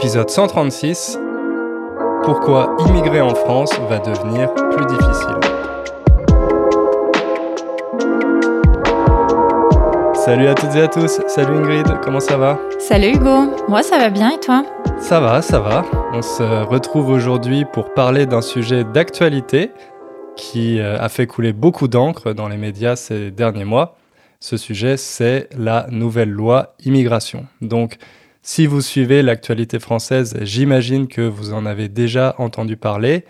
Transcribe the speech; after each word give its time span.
Épisode 0.00 0.30
136 0.30 1.18
Pourquoi 2.22 2.76
immigrer 2.86 3.20
en 3.20 3.34
France 3.34 3.72
va 3.88 3.98
devenir 3.98 4.54
plus 4.54 4.86
difficile. 4.86 5.34
Salut 10.14 10.46
à 10.46 10.54
toutes 10.54 10.76
et 10.76 10.82
à 10.82 10.86
tous, 10.86 11.20
salut 11.26 11.56
Ingrid, 11.56 11.86
comment 12.00 12.20
ça 12.20 12.36
va? 12.36 12.60
Salut 12.78 13.16
Hugo, 13.16 13.56
moi 13.66 13.82
ça 13.82 13.98
va 13.98 14.10
bien 14.10 14.30
et 14.30 14.38
toi? 14.38 14.64
Ça 15.00 15.18
va, 15.18 15.42
ça 15.42 15.58
va. 15.58 15.84
On 16.12 16.22
se 16.22 16.44
retrouve 16.44 17.08
aujourd'hui 17.08 17.64
pour 17.64 17.92
parler 17.92 18.24
d'un 18.24 18.42
sujet 18.42 18.84
d'actualité 18.84 19.72
qui 20.36 20.78
euh, 20.78 20.96
a 21.00 21.08
fait 21.08 21.26
couler 21.26 21.52
beaucoup 21.52 21.88
d'encre 21.88 22.34
dans 22.34 22.46
les 22.46 22.56
médias 22.56 22.94
ces 22.94 23.32
derniers 23.32 23.64
mois. 23.64 23.96
Ce 24.38 24.56
sujet, 24.56 24.96
c'est 24.96 25.48
la 25.58 25.88
nouvelle 25.90 26.30
loi 26.30 26.76
immigration. 26.84 27.46
Donc, 27.60 27.98
si 28.50 28.66
vous 28.66 28.80
suivez 28.80 29.20
l'actualité 29.20 29.78
française, 29.78 30.38
j'imagine 30.40 31.06
que 31.06 31.20
vous 31.20 31.52
en 31.52 31.66
avez 31.66 31.90
déjà 31.90 32.34
entendu 32.38 32.78
parler. 32.78 33.26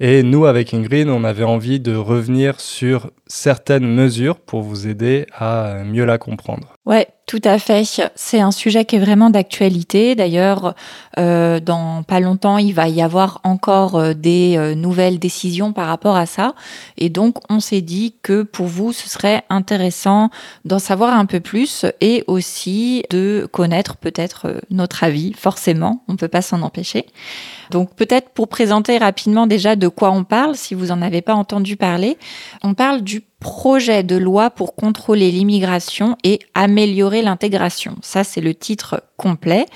Et 0.00 0.22
nous, 0.22 0.46
avec 0.46 0.72
Ingrid, 0.72 1.06
on 1.10 1.22
avait 1.22 1.44
envie 1.44 1.80
de 1.80 1.94
revenir 1.94 2.58
sur 2.60 3.10
certaines 3.34 3.86
mesures 3.86 4.38
pour 4.38 4.62
vous 4.62 4.86
aider 4.86 5.26
à 5.36 5.82
mieux 5.84 6.04
la 6.04 6.18
comprendre. 6.18 6.76
Ouais, 6.86 7.08
tout 7.26 7.40
à 7.44 7.58
fait. 7.58 7.82
C'est 8.14 8.40
un 8.40 8.50
sujet 8.50 8.84
qui 8.84 8.96
est 8.96 8.98
vraiment 9.00 9.30
d'actualité. 9.30 10.14
D'ailleurs, 10.14 10.74
euh, 11.18 11.58
dans 11.58 12.02
pas 12.02 12.20
longtemps, 12.20 12.58
il 12.58 12.74
va 12.74 12.88
y 12.88 13.00
avoir 13.00 13.40
encore 13.42 13.96
euh, 13.96 14.12
des 14.12 14.56
euh, 14.56 14.74
nouvelles 14.74 15.18
décisions 15.18 15.72
par 15.72 15.88
rapport 15.88 16.14
à 16.14 16.26
ça. 16.26 16.54
Et 16.98 17.08
donc, 17.08 17.38
on 17.50 17.58
s'est 17.58 17.80
dit 17.80 18.14
que 18.22 18.42
pour 18.42 18.66
vous, 18.66 18.92
ce 18.92 19.08
serait 19.08 19.42
intéressant 19.48 20.28
d'en 20.66 20.78
savoir 20.78 21.18
un 21.18 21.24
peu 21.24 21.40
plus 21.40 21.86
et 22.02 22.22
aussi 22.26 23.02
de 23.10 23.48
connaître 23.50 23.96
peut-être 23.96 24.60
notre 24.70 25.02
avis. 25.02 25.32
Forcément, 25.32 26.04
on 26.06 26.12
ne 26.12 26.18
peut 26.18 26.28
pas 26.28 26.42
s'en 26.42 26.60
empêcher. 26.60 27.06
Donc, 27.70 27.96
peut-être 27.96 28.28
pour 28.28 28.48
présenter 28.48 28.98
rapidement 28.98 29.46
déjà 29.46 29.74
de 29.74 29.88
quoi 29.88 30.10
on 30.10 30.24
parle, 30.24 30.54
si 30.54 30.74
vous 30.74 30.90
en 30.90 31.00
avez 31.00 31.22
pas 31.22 31.34
entendu 31.34 31.76
parler, 31.76 32.18
on 32.62 32.74
parle 32.74 33.00
du 33.00 33.23
projet 33.40 34.02
de 34.02 34.16
loi 34.16 34.48
pour 34.48 34.74
contrôler 34.74 35.30
l'immigration 35.30 36.16
et 36.24 36.38
améliorer 36.54 37.20
l'intégration. 37.20 37.96
Ça, 38.00 38.24
c'est 38.24 38.40
le 38.40 38.54
titre 38.54 39.02
complet. 39.18 39.66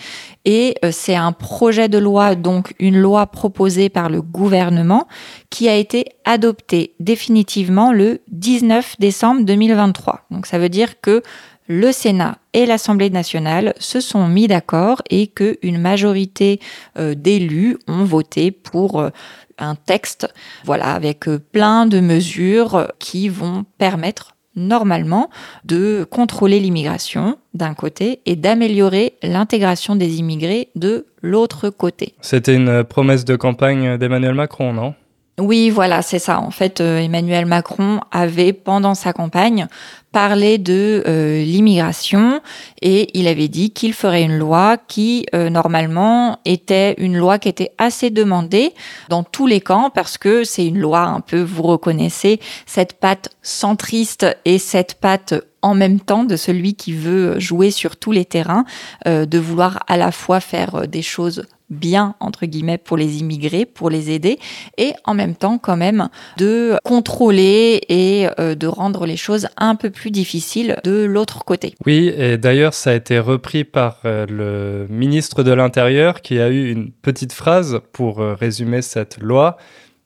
Et 0.46 0.76
euh, 0.84 0.90
c'est 0.90 1.14
un 1.14 1.32
projet 1.32 1.88
de 1.88 1.98
loi, 1.98 2.34
donc 2.34 2.74
une 2.78 2.98
loi 2.98 3.26
proposée 3.26 3.90
par 3.90 4.08
le 4.08 4.22
gouvernement 4.22 5.06
qui 5.50 5.68
a 5.68 5.76
été 5.76 6.06
adoptée 6.24 6.94
définitivement 6.98 7.92
le 7.92 8.22
19 8.28 8.96
décembre 8.98 9.42
2023. 9.44 10.26
Donc 10.30 10.46
ça 10.46 10.58
veut 10.58 10.70
dire 10.70 11.00
que 11.02 11.22
le 11.68 11.92
Sénat 11.92 12.38
et 12.54 12.64
l'Assemblée 12.64 13.10
nationale 13.10 13.74
se 13.78 14.00
sont 14.00 14.26
mis 14.26 14.48
d'accord 14.48 15.02
et 15.10 15.26
qu'une 15.26 15.78
majorité 15.78 16.60
euh, 16.98 17.14
d'élus 17.14 17.76
ont 17.86 18.04
voté 18.04 18.50
pour 18.50 19.00
euh, 19.00 19.10
un 19.58 19.74
texte, 19.74 20.32
voilà, 20.64 20.94
avec 20.94 21.28
euh, 21.28 21.38
plein 21.38 21.86
de 21.86 22.00
mesures 22.00 22.92
qui 22.98 23.28
vont 23.28 23.64
permettre 23.78 24.34
normalement 24.56 25.30
de 25.64 26.06
contrôler 26.10 26.60
l'immigration 26.60 27.38
d'un 27.54 27.74
côté 27.74 28.20
et 28.26 28.36
d'améliorer 28.36 29.14
l'intégration 29.22 29.96
des 29.96 30.18
immigrés 30.18 30.68
de 30.74 31.06
l'autre 31.22 31.70
côté. 31.70 32.14
C'était 32.20 32.54
une 32.54 32.84
promesse 32.84 33.24
de 33.24 33.36
campagne 33.36 33.96
d'Emmanuel 33.96 34.34
Macron, 34.34 34.72
non? 34.72 34.94
Oui, 35.38 35.70
voilà, 35.70 36.02
c'est 36.02 36.18
ça. 36.18 36.40
En 36.40 36.50
fait, 36.50 36.80
euh, 36.80 36.98
Emmanuel 36.98 37.46
Macron 37.46 38.00
avait, 38.10 38.52
pendant 38.52 38.94
sa 38.94 39.12
campagne, 39.12 39.68
parlé 40.10 40.58
de 40.58 41.04
euh, 41.06 41.44
l'immigration 41.44 42.40
et 42.82 43.16
il 43.16 43.28
avait 43.28 43.46
dit 43.46 43.70
qu'il 43.70 43.92
ferait 43.92 44.24
une 44.24 44.36
loi 44.36 44.78
qui, 44.88 45.26
euh, 45.34 45.48
normalement, 45.48 46.40
était 46.44 46.94
une 46.98 47.16
loi 47.16 47.38
qui 47.38 47.48
était 47.48 47.70
assez 47.78 48.10
demandée 48.10 48.74
dans 49.10 49.22
tous 49.22 49.46
les 49.46 49.60
camps 49.60 49.90
parce 49.90 50.18
que 50.18 50.42
c'est 50.42 50.66
une 50.66 50.78
loi 50.78 51.02
un 51.02 51.20
peu, 51.20 51.40
vous 51.40 51.62
reconnaissez, 51.62 52.40
cette 52.66 52.94
patte 52.94 53.28
centriste 53.42 54.26
et 54.44 54.58
cette 54.58 54.94
patte 54.94 55.34
en 55.62 55.74
même 55.74 56.00
temps 56.00 56.24
de 56.24 56.36
celui 56.36 56.74
qui 56.74 56.92
veut 56.92 57.38
jouer 57.38 57.70
sur 57.70 57.96
tous 57.96 58.12
les 58.12 58.24
terrains, 58.24 58.64
de 59.06 59.38
vouloir 59.38 59.82
à 59.88 59.96
la 59.96 60.12
fois 60.12 60.38
faire 60.38 60.86
des 60.86 61.02
choses 61.02 61.44
bien, 61.70 62.14
entre 62.20 62.46
guillemets, 62.46 62.78
pour 62.78 62.96
les 62.96 63.18
immigrés, 63.18 63.66
pour 63.66 63.90
les 63.90 64.10
aider, 64.10 64.38
et 64.76 64.92
en 65.04 65.14
même 65.14 65.34
temps 65.34 65.58
quand 65.58 65.76
même 65.76 66.08
de 66.36 66.76
contrôler 66.84 67.80
et 67.88 68.28
euh, 68.38 68.54
de 68.54 68.66
rendre 68.66 69.06
les 69.06 69.16
choses 69.16 69.48
un 69.56 69.74
peu 69.74 69.90
plus 69.90 70.10
difficiles 70.10 70.76
de 70.84 71.04
l'autre 71.04 71.44
côté. 71.44 71.74
Oui, 71.86 72.12
et 72.16 72.38
d'ailleurs 72.38 72.74
ça 72.74 72.90
a 72.90 72.94
été 72.94 73.18
repris 73.18 73.64
par 73.64 74.00
euh, 74.04 74.26
le 74.28 74.92
ministre 74.92 75.42
de 75.42 75.52
l'Intérieur 75.52 76.22
qui 76.22 76.38
a 76.40 76.48
eu 76.48 76.70
une 76.70 76.90
petite 76.90 77.32
phrase 77.32 77.80
pour 77.92 78.20
euh, 78.20 78.34
résumer 78.34 78.82
cette 78.82 79.18
loi. 79.18 79.56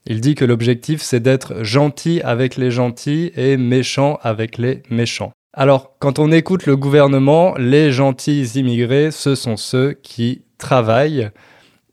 Il 0.06 0.20
dit 0.20 0.34
que 0.34 0.44
l'objectif 0.44 1.00
c'est 1.00 1.20
d'être 1.20 1.62
gentil 1.62 2.20
avec 2.22 2.56
les 2.56 2.70
gentils 2.70 3.30
et 3.36 3.56
méchant 3.56 4.18
avec 4.22 4.58
les 4.58 4.82
méchants. 4.90 5.32
Alors, 5.54 5.96
quand 5.98 6.18
on 6.18 6.32
écoute 6.32 6.64
le 6.64 6.78
gouvernement, 6.78 7.54
les 7.58 7.92
gentils 7.92 8.42
immigrés, 8.54 9.10
ce 9.10 9.34
sont 9.34 9.58
ceux 9.58 9.92
qui 9.92 10.42
travaillent, 10.56 11.30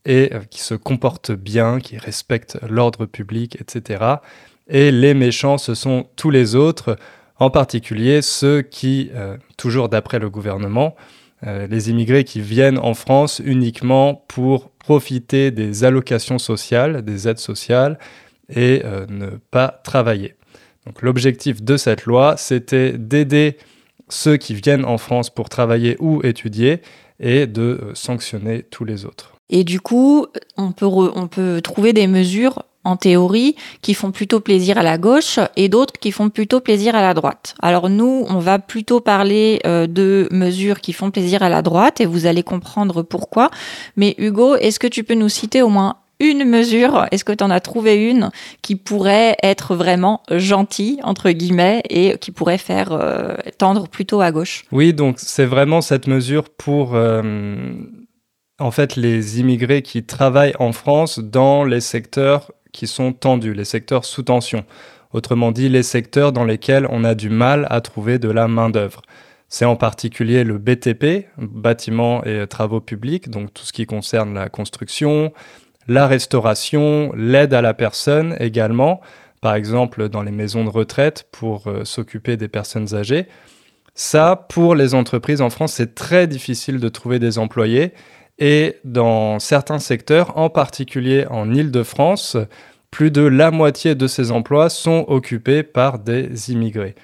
et 0.06 0.34
euh, 0.34 0.40
qui 0.50 0.62
se 0.62 0.74
comportent 0.74 1.32
bien, 1.32 1.80
qui 1.80 1.98
respectent 1.98 2.58
l'ordre 2.68 3.06
public, 3.06 3.58
etc. 3.60 4.16
Et 4.68 4.92
les 4.92 5.14
méchants, 5.14 5.58
ce 5.58 5.76
sont 5.76 6.08
tous 6.16 6.30
les 6.30 6.56
autres, 6.56 6.98
en 7.38 7.50
particulier 7.50 8.22
ceux 8.22 8.62
qui, 8.62 9.10
euh, 9.14 9.38
toujours 9.58 9.90
d'après 9.90 10.20
le 10.20 10.30
gouvernement, 10.30 10.96
euh, 11.48 11.68
les 11.68 11.90
immigrés 11.90 12.24
qui 12.24 12.42
viennent 12.42 12.78
en 12.78 12.94
France 12.94 13.42
uniquement 13.44 14.26
pour 14.28 14.70
profiter 14.72 15.52
des 15.52 15.84
allocations 15.84 16.40
sociales, 16.40 17.04
des 17.04 17.28
aides 17.28 17.40
sociales, 17.40 17.98
et 18.52 18.82
ne 19.10 19.38
pas 19.52 19.80
travailler. 19.84 20.34
Donc 20.88 21.04
l'objectif 21.04 21.62
de 21.62 21.78
cette 21.78 22.06
loi, 22.06 22.36
c'était 22.36 22.94
d'aider 22.98 23.58
ceux 24.08 24.38
qui 24.38 24.56
viennent 24.56 24.86
en 24.86 24.98
France 24.98 25.30
pour 25.30 25.50
travailler 25.50 25.98
ou 26.00 26.24
étudier 26.24 26.82
et 27.20 27.46
de 27.46 27.92
sanctionner 27.94 28.64
tous 28.64 28.86
les 28.86 29.06
autres. 29.06 29.39
Et 29.50 29.64
du 29.64 29.80
coup, 29.82 30.28
on 30.58 30.72
peut, 30.72 30.86
on 30.86 31.28
peut 31.28 31.62
trouver 31.62 31.94
des 31.94 32.08
mesures 32.08 32.64
en 32.84 32.96
théorie 32.96 33.56
qui 33.82 33.94
font 33.94 34.12
plutôt 34.12 34.40
plaisir 34.40 34.78
à 34.78 34.84
la 34.84 34.98
gauche 34.98 35.40
et 35.56 35.70
d'autres 35.70 35.94
qui 36.00 36.12
font 36.12 36.30
plutôt 36.30 36.60
plaisir 36.60 36.96
à 36.96 37.02
la 37.02 37.14
droite. 37.14 37.56
Alors 37.62 37.90
nous, 37.90 38.26
on 38.30 38.40
va 38.40 38.60
plutôt 38.60 39.02
parler 39.02 39.60
euh, 39.66 39.86
de 39.88 40.28
mesures 40.32 40.80
qui 40.82 40.94
font 40.94 41.12
plaisir 41.12 41.44
à 41.44 41.50
la 41.50 41.62
droite 41.62 42.00
et 42.02 42.06
vous 42.06 42.26
allez 42.26 42.44
comprendre 42.44 43.04
pourquoi. 43.04 43.50
Mais 43.96 44.16
Hugo, 44.18 44.56
est-ce 44.56 44.80
que 44.80 44.88
tu 44.88 45.04
peux 45.04 45.16
nous 45.16 45.30
citer 45.30 45.62
au 45.62 45.70
moins 45.70 45.98
une 46.22 46.44
mesure, 46.44 47.06
est-ce 47.12 47.24
que 47.24 47.32
tu 47.32 47.44
en 47.46 47.50
as 47.50 47.62
trouvé 47.62 48.10
une 48.10 48.30
qui 48.62 48.76
pourrait 48.76 49.38
être 49.42 49.74
vraiment 49.74 50.22
gentille, 50.30 51.00
entre 51.04 51.32
guillemets, 51.32 51.82
et 51.90 52.18
qui 52.18 52.32
pourrait 52.32 52.58
faire 52.58 52.92
euh, 52.92 53.36
tendre 53.58 53.88
plutôt 53.88 54.20
à 54.20 54.32
gauche? 54.32 54.66
Oui, 54.74 54.94
donc 54.94 55.16
c'est 55.18 55.46
vraiment 55.46 55.80
cette 55.80 56.08
mesure 56.08 56.50
pour 56.50 56.94
euh, 56.94 57.72
en 58.60 58.72
fait 58.72 58.96
les 58.96 59.40
immigrés 59.40 59.82
qui 59.82 60.04
travaillent 60.04 60.56
en 60.60 60.72
France 60.72 61.20
dans 61.20 61.64
les 61.64 61.82
secteurs 61.82 62.52
qui 62.72 62.88
sont 62.88 63.14
tendus, 63.14 63.54
les 63.54 63.66
secteurs 63.66 64.06
sous 64.06 64.24
tension. 64.24 64.64
Autrement 65.12 65.52
dit, 65.52 65.70
les 65.70 65.84
secteurs 65.84 66.32
dans 66.32 66.44
lesquels 66.44 66.88
on 66.90 67.04
a 67.04 67.16
du 67.16 67.30
mal 67.30 67.66
à 67.70 67.82
trouver 67.82 68.20
de 68.20 68.30
la 68.30 68.48
main-d'œuvre. 68.48 69.02
C'est 69.48 69.66
en 69.66 69.76
particulier 69.76 70.44
le 70.44 70.60
BTP, 70.60 71.28
bâtiments 71.38 72.24
et 72.24 72.46
travaux 72.46 72.82
publics, 72.82 73.30
donc 73.32 73.52
tout 73.52 73.64
ce 73.64 73.74
qui 73.74 73.88
concerne 73.88 74.36
la 74.36 74.50
construction, 74.50 75.34
la 75.88 76.06
restauration, 76.06 77.12
l'aide 77.16 77.56
à 77.56 77.64
la 77.64 77.74
personne 77.74 78.36
également, 78.40 79.02
par 79.42 79.56
exemple 79.56 80.10
dans 80.10 80.22
les 80.22 80.32
maisons 80.32 80.64
de 80.64 80.70
retraite 80.70 81.28
pour 81.32 81.68
euh, 81.68 81.84
s'occuper 81.86 82.38
des 82.38 82.48
personnes 82.48 82.94
âgées. 82.94 83.28
Ça, 83.96 84.36
pour 84.36 84.76
les 84.76 84.94
entreprises 84.94 85.42
en 85.42 85.50
France, 85.50 85.74
c'est 85.74 85.96
très 85.96 86.28
difficile 86.28 86.80
de 86.80 86.88
trouver 86.88 87.18
des 87.18 87.40
employés 87.40 87.94
et 88.40 88.78
dans 88.84 89.40
certains 89.40 89.80
secteurs, 89.80 90.38
en 90.38 90.50
particulier 90.50 91.26
en 91.30 91.54
Île-de-France, 91.54 92.38
plus 92.90 93.12
de 93.12 93.22
la 93.22 93.52
moitié 93.52 93.96
de 93.96 94.08
ces 94.08 94.32
emplois 94.32 94.70
sont 94.70 95.06
occupés 95.08 95.64
par 95.64 96.00
des 96.00 96.52
immigrés. 96.52 96.96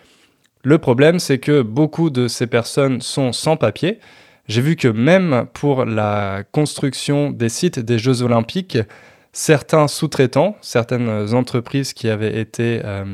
Le 0.64 0.80
problème, 0.80 1.20
c'est 1.20 1.38
que 1.38 1.62
beaucoup 1.62 2.10
de 2.10 2.28
ces 2.28 2.48
personnes 2.48 3.02
sont 3.02 3.34
sans 3.34 3.56
papier. 3.56 4.00
J'ai 4.48 4.62
vu 4.62 4.76
que 4.76 4.88
même 4.88 5.46
pour 5.54 5.86
la 5.86 6.44
construction 6.52 7.30
des 7.30 7.50
sites 7.50 7.80
des 7.80 8.00
Jeux 8.00 8.24
olympiques, 8.24 8.80
certains 9.32 9.88
sous-traitants, 9.88 10.56
certaines 10.62 11.34
entreprises 11.34 11.94
qui 11.94 12.10
avaient 12.10 12.40
été 12.40 12.82
euh, 12.84 13.06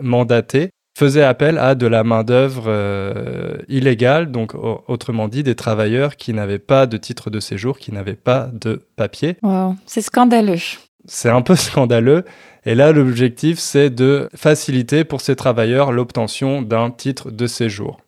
mandatées, 0.00 0.70
faisait 0.94 1.22
appel 1.22 1.58
à 1.58 1.74
de 1.74 1.86
la 1.86 2.04
main-d'œuvre 2.04 2.64
euh, 2.66 3.56
illégale, 3.68 4.30
donc 4.30 4.52
autrement 4.54 5.28
dit 5.28 5.42
des 5.42 5.54
travailleurs 5.54 6.16
qui 6.16 6.32
n'avaient 6.34 6.58
pas 6.58 6.86
de 6.86 6.96
titre 6.96 7.30
de 7.30 7.40
séjour, 7.40 7.78
qui 7.78 7.92
n'avaient 7.92 8.14
pas 8.14 8.50
de 8.52 8.82
papier. 8.96 9.36
c'est 9.86 10.02
scandaleux. 10.02 10.58
C'est 11.06 11.30
un 11.30 11.42
peu 11.42 11.56
scandaleux. 11.56 12.24
Et 12.64 12.74
là, 12.74 12.92
l'objectif, 12.92 13.58
c'est 13.58 13.90
de 13.90 14.28
faciliter 14.34 15.04
pour 15.04 15.20
ces 15.20 15.34
travailleurs 15.34 15.92
l'obtention 15.92 16.62
d'un 16.62 16.90
titre 16.90 17.30
de 17.30 17.46
séjour. 17.46 18.00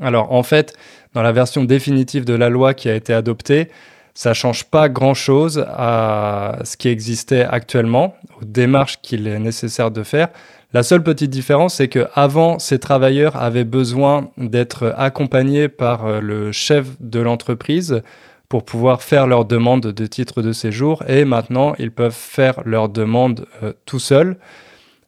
Alors 0.00 0.32
en 0.32 0.42
fait, 0.42 0.74
dans 1.14 1.22
la 1.22 1.32
version 1.32 1.64
définitive 1.64 2.24
de 2.24 2.34
la 2.34 2.48
loi 2.48 2.74
qui 2.74 2.88
a 2.88 2.94
été 2.94 3.12
adoptée, 3.12 3.68
ça 4.14 4.34
change 4.34 4.64
pas 4.64 4.88
grand-chose 4.88 5.64
à 5.68 6.58
ce 6.64 6.76
qui 6.76 6.88
existait 6.88 7.44
actuellement, 7.44 8.14
aux 8.40 8.44
démarches 8.44 9.00
qu'il 9.00 9.26
est 9.26 9.38
nécessaire 9.38 9.90
de 9.90 10.02
faire. 10.02 10.28
La 10.74 10.82
seule 10.82 11.02
petite 11.02 11.30
différence, 11.30 11.74
c'est 11.74 11.88
que 11.88 12.06
avant, 12.14 12.58
ces 12.58 12.78
travailleurs 12.78 13.36
avaient 13.36 13.64
besoin 13.64 14.30
d'être 14.38 14.94
accompagnés 14.96 15.68
par 15.68 16.06
euh, 16.06 16.20
le 16.20 16.50
chef 16.50 16.86
de 16.98 17.20
l'entreprise 17.20 18.02
pour 18.48 18.64
pouvoir 18.64 19.02
faire 19.02 19.26
leur 19.26 19.44
demande 19.44 19.82
de 19.82 20.06
titre 20.06 20.40
de 20.40 20.52
séjour, 20.52 21.02
et 21.08 21.26
maintenant, 21.26 21.74
ils 21.78 21.90
peuvent 21.90 22.16
faire 22.16 22.62
leur 22.64 22.88
demande 22.88 23.46
euh, 23.62 23.74
tout 23.84 23.98
seuls. 23.98 24.38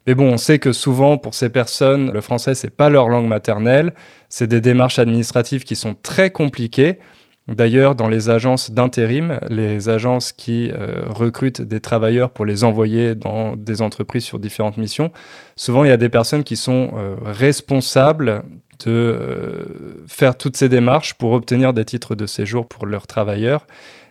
Mais 0.06 0.14
bon, 0.14 0.34
on 0.34 0.36
sait 0.36 0.58
que 0.58 0.72
souvent, 0.72 1.16
pour 1.16 1.32
ces 1.32 1.48
personnes, 1.48 2.12
le 2.12 2.20
français, 2.20 2.54
c'est 2.54 2.68
pas 2.68 2.90
leur 2.90 3.08
langue 3.08 3.26
maternelle. 3.26 3.94
C'est 4.28 4.46
des 4.46 4.60
démarches 4.60 4.98
administratives 4.98 5.64
qui 5.64 5.76
sont 5.76 5.94
très 5.94 6.30
compliquées. 6.30 6.98
D'ailleurs, 7.46 7.94
dans 7.94 8.08
les 8.08 8.30
agences 8.30 8.70
d'intérim, 8.70 9.38
les 9.50 9.90
agences 9.90 10.32
qui 10.32 10.70
euh, 10.70 11.02
recrutent 11.06 11.60
des 11.60 11.80
travailleurs 11.80 12.30
pour 12.30 12.46
les 12.46 12.64
envoyer 12.64 13.14
dans 13.14 13.54
des 13.54 13.82
entreprises 13.82 14.24
sur 14.24 14.38
différentes 14.38 14.78
missions, 14.78 15.12
souvent 15.54 15.84
il 15.84 15.88
y 15.88 15.92
a 15.92 15.98
des 15.98 16.08
personnes 16.08 16.42
qui 16.42 16.56
sont 16.56 16.92
euh, 16.96 17.16
responsables 17.22 18.44
de 18.86 18.90
euh, 18.90 20.04
faire 20.08 20.38
toutes 20.38 20.56
ces 20.56 20.70
démarches 20.70 21.14
pour 21.14 21.32
obtenir 21.32 21.74
des 21.74 21.84
titres 21.84 22.14
de 22.14 22.24
séjour 22.24 22.66
pour 22.66 22.86
leurs 22.86 23.06
travailleurs. 23.06 23.66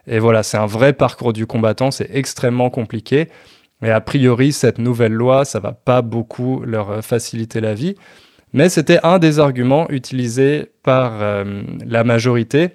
Et 0.05 0.19
voilà, 0.19 0.43
c'est 0.43 0.57
un 0.57 0.67
vrai 0.67 0.93
parcours 0.93 1.33
du 1.33 1.47
combattant, 1.47 1.89
c'est 1.89 2.09
extrêmement 2.13 2.69
compliqué. 2.69 3.29
Mais 3.81 3.89
a 3.89 3.99
priori, 3.99 4.51
cette 4.51 4.77
nouvelle 4.77 5.11
loi, 5.11 5.43
ça 5.43 5.59
va 5.59 5.71
pas 5.71 6.03
beaucoup 6.03 6.61
leur 6.65 7.03
faciliter 7.03 7.61
la 7.61 7.73
vie. 7.73 7.95
Mais 8.53 8.69
c'était 8.69 8.99
un 9.03 9.17
des 9.17 9.39
arguments 9.39 9.89
utilisés 9.89 10.71
par 10.83 11.13
la 11.85 12.03
majorité 12.03 12.69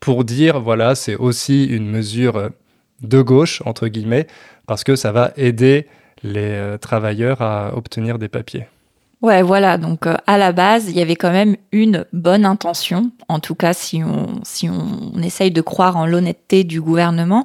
pour 0.00 0.24
dire, 0.24 0.60
voilà, 0.60 0.94
c'est 0.94 1.16
aussi 1.16 1.64
une 1.64 1.88
mesure 1.88 2.50
de 3.02 3.22
gauche, 3.22 3.62
entre 3.64 3.88
guillemets, 3.88 4.26
parce 4.66 4.84
que 4.84 4.96
ça 4.96 5.12
va 5.12 5.32
aider 5.36 5.86
les 6.22 6.40
euh, 6.40 6.78
travailleurs 6.78 7.42
à 7.42 7.76
obtenir 7.76 8.18
des 8.18 8.28
papiers. 8.28 8.66
Ouais, 9.20 9.42
voilà. 9.42 9.78
Donc, 9.78 10.06
euh, 10.06 10.14
à 10.28 10.38
la 10.38 10.52
base, 10.52 10.88
il 10.88 10.96
y 10.96 11.02
avait 11.02 11.16
quand 11.16 11.32
même 11.32 11.56
une 11.72 12.06
bonne 12.12 12.44
intention. 12.44 13.10
En 13.28 13.40
tout 13.40 13.56
cas, 13.56 13.72
si 13.72 14.02
on, 14.04 14.40
si 14.44 14.68
on 14.68 15.20
essaye 15.20 15.50
de 15.50 15.60
croire 15.60 15.96
en 15.96 16.06
l'honnêteté 16.06 16.62
du 16.62 16.80
gouvernement. 16.80 17.44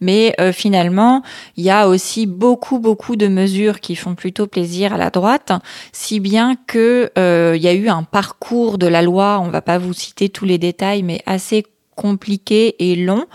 Mais 0.00 0.34
euh, 0.40 0.52
finalement, 0.52 1.22
il 1.56 1.62
y 1.62 1.70
a 1.70 1.88
aussi 1.88 2.26
beaucoup, 2.26 2.80
beaucoup 2.80 3.14
de 3.14 3.28
mesures 3.28 3.78
qui 3.78 3.94
font 3.94 4.16
plutôt 4.16 4.48
plaisir 4.48 4.94
à 4.94 4.98
la 4.98 5.10
droite. 5.10 5.52
Si 5.92 6.18
bien 6.18 6.56
que 6.66 7.12
il 7.16 7.62
y 7.62 7.68
a 7.68 7.72
eu 7.72 7.88
un 7.88 8.02
parcours 8.02 8.76
de 8.76 8.88
la 8.88 9.02
loi. 9.02 9.40
On 9.40 9.48
va 9.48 9.62
pas 9.62 9.78
vous 9.78 9.92
citer 9.92 10.28
tous 10.28 10.44
les 10.44 10.58
détails, 10.58 11.04
mais 11.04 11.22
assez 11.26 11.64
compliqué 11.94 12.76
et 12.78 12.96
long. 12.96 13.26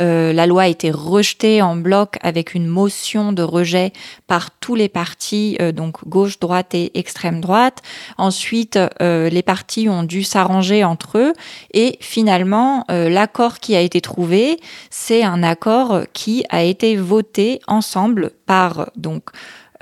Euh, 0.00 0.32
la 0.32 0.46
loi 0.46 0.62
a 0.62 0.68
été 0.68 0.90
rejetée 0.90 1.62
en 1.62 1.76
bloc 1.76 2.16
avec 2.22 2.54
une 2.54 2.66
motion 2.66 3.32
de 3.32 3.42
rejet 3.42 3.92
par 4.26 4.50
tous 4.50 4.74
les 4.74 4.88
partis, 4.88 5.56
euh, 5.60 5.72
donc 5.72 6.06
gauche, 6.08 6.38
droite 6.38 6.74
et 6.74 6.98
extrême 6.98 7.40
droite. 7.40 7.82
Ensuite, 8.18 8.78
euh, 9.00 9.28
les 9.28 9.42
partis 9.42 9.88
ont 9.88 10.02
dû 10.02 10.22
s'arranger 10.22 10.84
entre 10.84 11.18
eux 11.18 11.32
et 11.72 11.98
finalement, 12.00 12.84
l'accord 12.88 13.58
qui 13.58 13.76
a 13.76 13.80
été 13.80 14.00
trouvé, 14.00 14.58
c'est 14.90 15.22
un 15.22 15.42
accord 15.42 16.02
qui 16.12 16.44
a 16.50 16.62
été 16.62 16.96
voté 16.96 17.60
ensemble 17.66 18.30
par 18.46 18.90
donc 18.96 19.30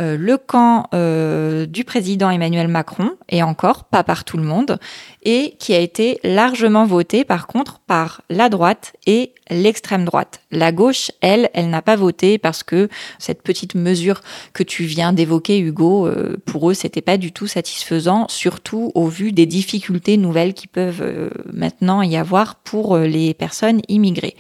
euh, 0.01 0.17
le 0.17 0.37
camp 0.37 0.89
euh, 0.93 1.67
du 1.67 1.85
président 1.85 2.31
Emmanuel 2.31 2.69
Macron, 2.69 3.13
et 3.29 3.43
encore 3.43 3.85
pas 3.85 4.03
par 4.03 4.25
tout 4.25 4.37
le 4.37 4.43
monde, 4.43 4.79
et 5.23 5.57
qui 5.59 5.75
a 5.75 5.79
été 5.79 6.19
largement 6.25 6.85
voté 6.85 7.25
par 7.25 7.47
contre 7.47 7.81
par 7.81 8.23
la 8.29 8.49
droite 8.49 8.95
et 9.07 9.33
l'extrême 9.51 10.05
droite. 10.05 10.41
La 10.51 10.73
gauche, 10.73 11.11
elle, 11.21 11.51
elle 11.55 11.71
n'a 11.71 11.83
pas 11.83 11.97
voté 11.97 12.39
parce 12.39 12.63
que 12.63 12.89
cette 13.19 13.43
petite 13.43 13.75
mesure 13.75 14.21
que 14.53 14.63
tu 14.63 14.85
viens 14.85 15.13
d'évoquer, 15.13 15.59
Hugo, 15.59 16.07
euh, 16.07 16.37
pour 16.47 16.71
eux, 16.71 16.75
c'était 16.75 17.03
pas 17.03 17.17
du 17.17 17.33
tout 17.33 17.47
satisfaisant, 17.47 18.27
surtout 18.29 18.91
au 18.95 19.07
vu 19.07 19.33
des 19.33 19.47
difficultés 19.47 20.17
nouvelles 20.17 20.55
qui 20.55 20.67
peuvent 20.67 21.31
maintenant 21.53 22.03
y 22.03 22.17
avoir 22.17 22.57
pour 22.57 22.97
les 22.99 23.35
personnes 23.35 23.81
immigrées. 23.89 24.37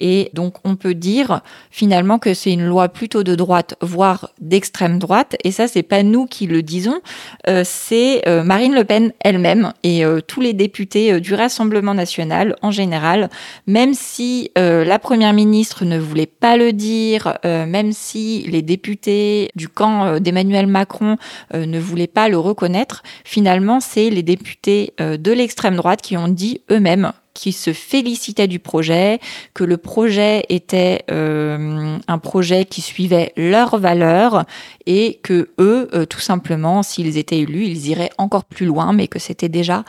Et 0.00 0.30
donc, 0.34 0.56
on 0.64 0.76
peut 0.76 0.94
dire 0.94 1.42
finalement 1.70 2.18
que 2.18 2.34
c'est 2.34 2.52
une 2.52 2.66
loi 2.66 2.88
plutôt 2.88 3.22
de 3.22 3.34
droite, 3.34 3.76
voire 3.80 4.30
d'extrême 4.40 4.98
droite. 4.98 5.36
Et 5.44 5.52
ça, 5.52 5.68
c'est 5.68 5.82
pas 5.82 6.02
nous 6.02 6.26
qui 6.26 6.46
le 6.46 6.62
disons, 6.62 7.00
euh, 7.48 7.62
c'est 7.64 8.26
euh, 8.28 8.42
Marine 8.42 8.74
Le 8.74 8.84
Pen 8.84 9.12
elle-même 9.20 9.72
et 9.82 10.04
euh, 10.04 10.20
tous 10.20 10.40
les 10.40 10.52
députés 10.52 11.20
du 11.20 11.34
Rassemblement 11.34 11.94
national 11.94 12.56
en 12.62 12.70
général. 12.70 13.30
Même 13.66 13.94
si 13.94 14.50
la 14.56 14.98
première 14.98 15.32
ministre 15.32 15.84
ne 15.84 15.98
voulait 15.98 16.26
pas 16.26 16.56
le 16.56 16.72
dire, 16.72 17.38
même 17.44 17.92
si 17.92 18.44
les 18.48 18.62
députés 18.62 19.50
du 19.54 19.68
camp 19.68 20.18
d'Emmanuel 20.20 20.66
Macron 20.66 21.16
ne 21.54 21.78
voulaient 21.78 22.06
pas 22.06 22.28
le 22.28 22.38
reconnaître, 22.38 23.02
finalement, 23.24 23.80
c'est 23.80 24.10
les 24.10 24.22
députés 24.22 24.94
de 24.98 25.32
l'extrême 25.32 25.76
droite 25.76 26.02
qui 26.02 26.16
ont 26.16 26.28
dit 26.28 26.62
eux-mêmes 26.70 27.12
qui 27.34 27.52
se 27.52 27.72
félicitaient 27.72 28.46
du 28.46 28.58
projet, 28.58 29.20
que 29.54 29.64
le 29.64 29.76
projet 29.76 30.44
était 30.48 31.04
euh, 31.10 31.98
un 32.06 32.18
projet 32.18 32.64
qui 32.64 32.80
suivait 32.80 33.32
leurs 33.36 33.78
valeurs 33.78 34.44
et 34.86 35.20
que 35.22 35.50
eux, 35.58 35.88
euh, 35.94 36.04
tout 36.04 36.20
simplement, 36.20 36.82
s'ils 36.82 37.18
étaient 37.18 37.40
élus, 37.40 37.64
ils 37.64 37.88
iraient 37.88 38.10
encore 38.18 38.44
plus 38.44 38.66
loin, 38.66 38.92
mais 38.92 39.08
que 39.08 39.18
c'était 39.18 39.48
déjà 39.48 39.84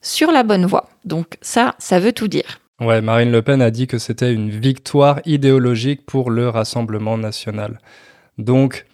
sur 0.00 0.30
la 0.30 0.42
bonne 0.42 0.66
voie. 0.66 0.88
Donc 1.04 1.36
ça, 1.40 1.74
ça 1.78 1.98
veut 1.98 2.12
tout 2.12 2.28
dire. 2.28 2.60
Ouais, 2.80 3.00
Marine 3.00 3.32
Le 3.32 3.42
Pen 3.42 3.62
a 3.62 3.70
dit 3.70 3.86
que 3.86 3.98
c'était 3.98 4.32
une 4.32 4.50
victoire 4.50 5.20
idéologique 5.24 6.04
pour 6.04 6.30
le 6.30 6.48
Rassemblement 6.48 7.16
national. 7.16 7.80
Donc, 8.38 8.85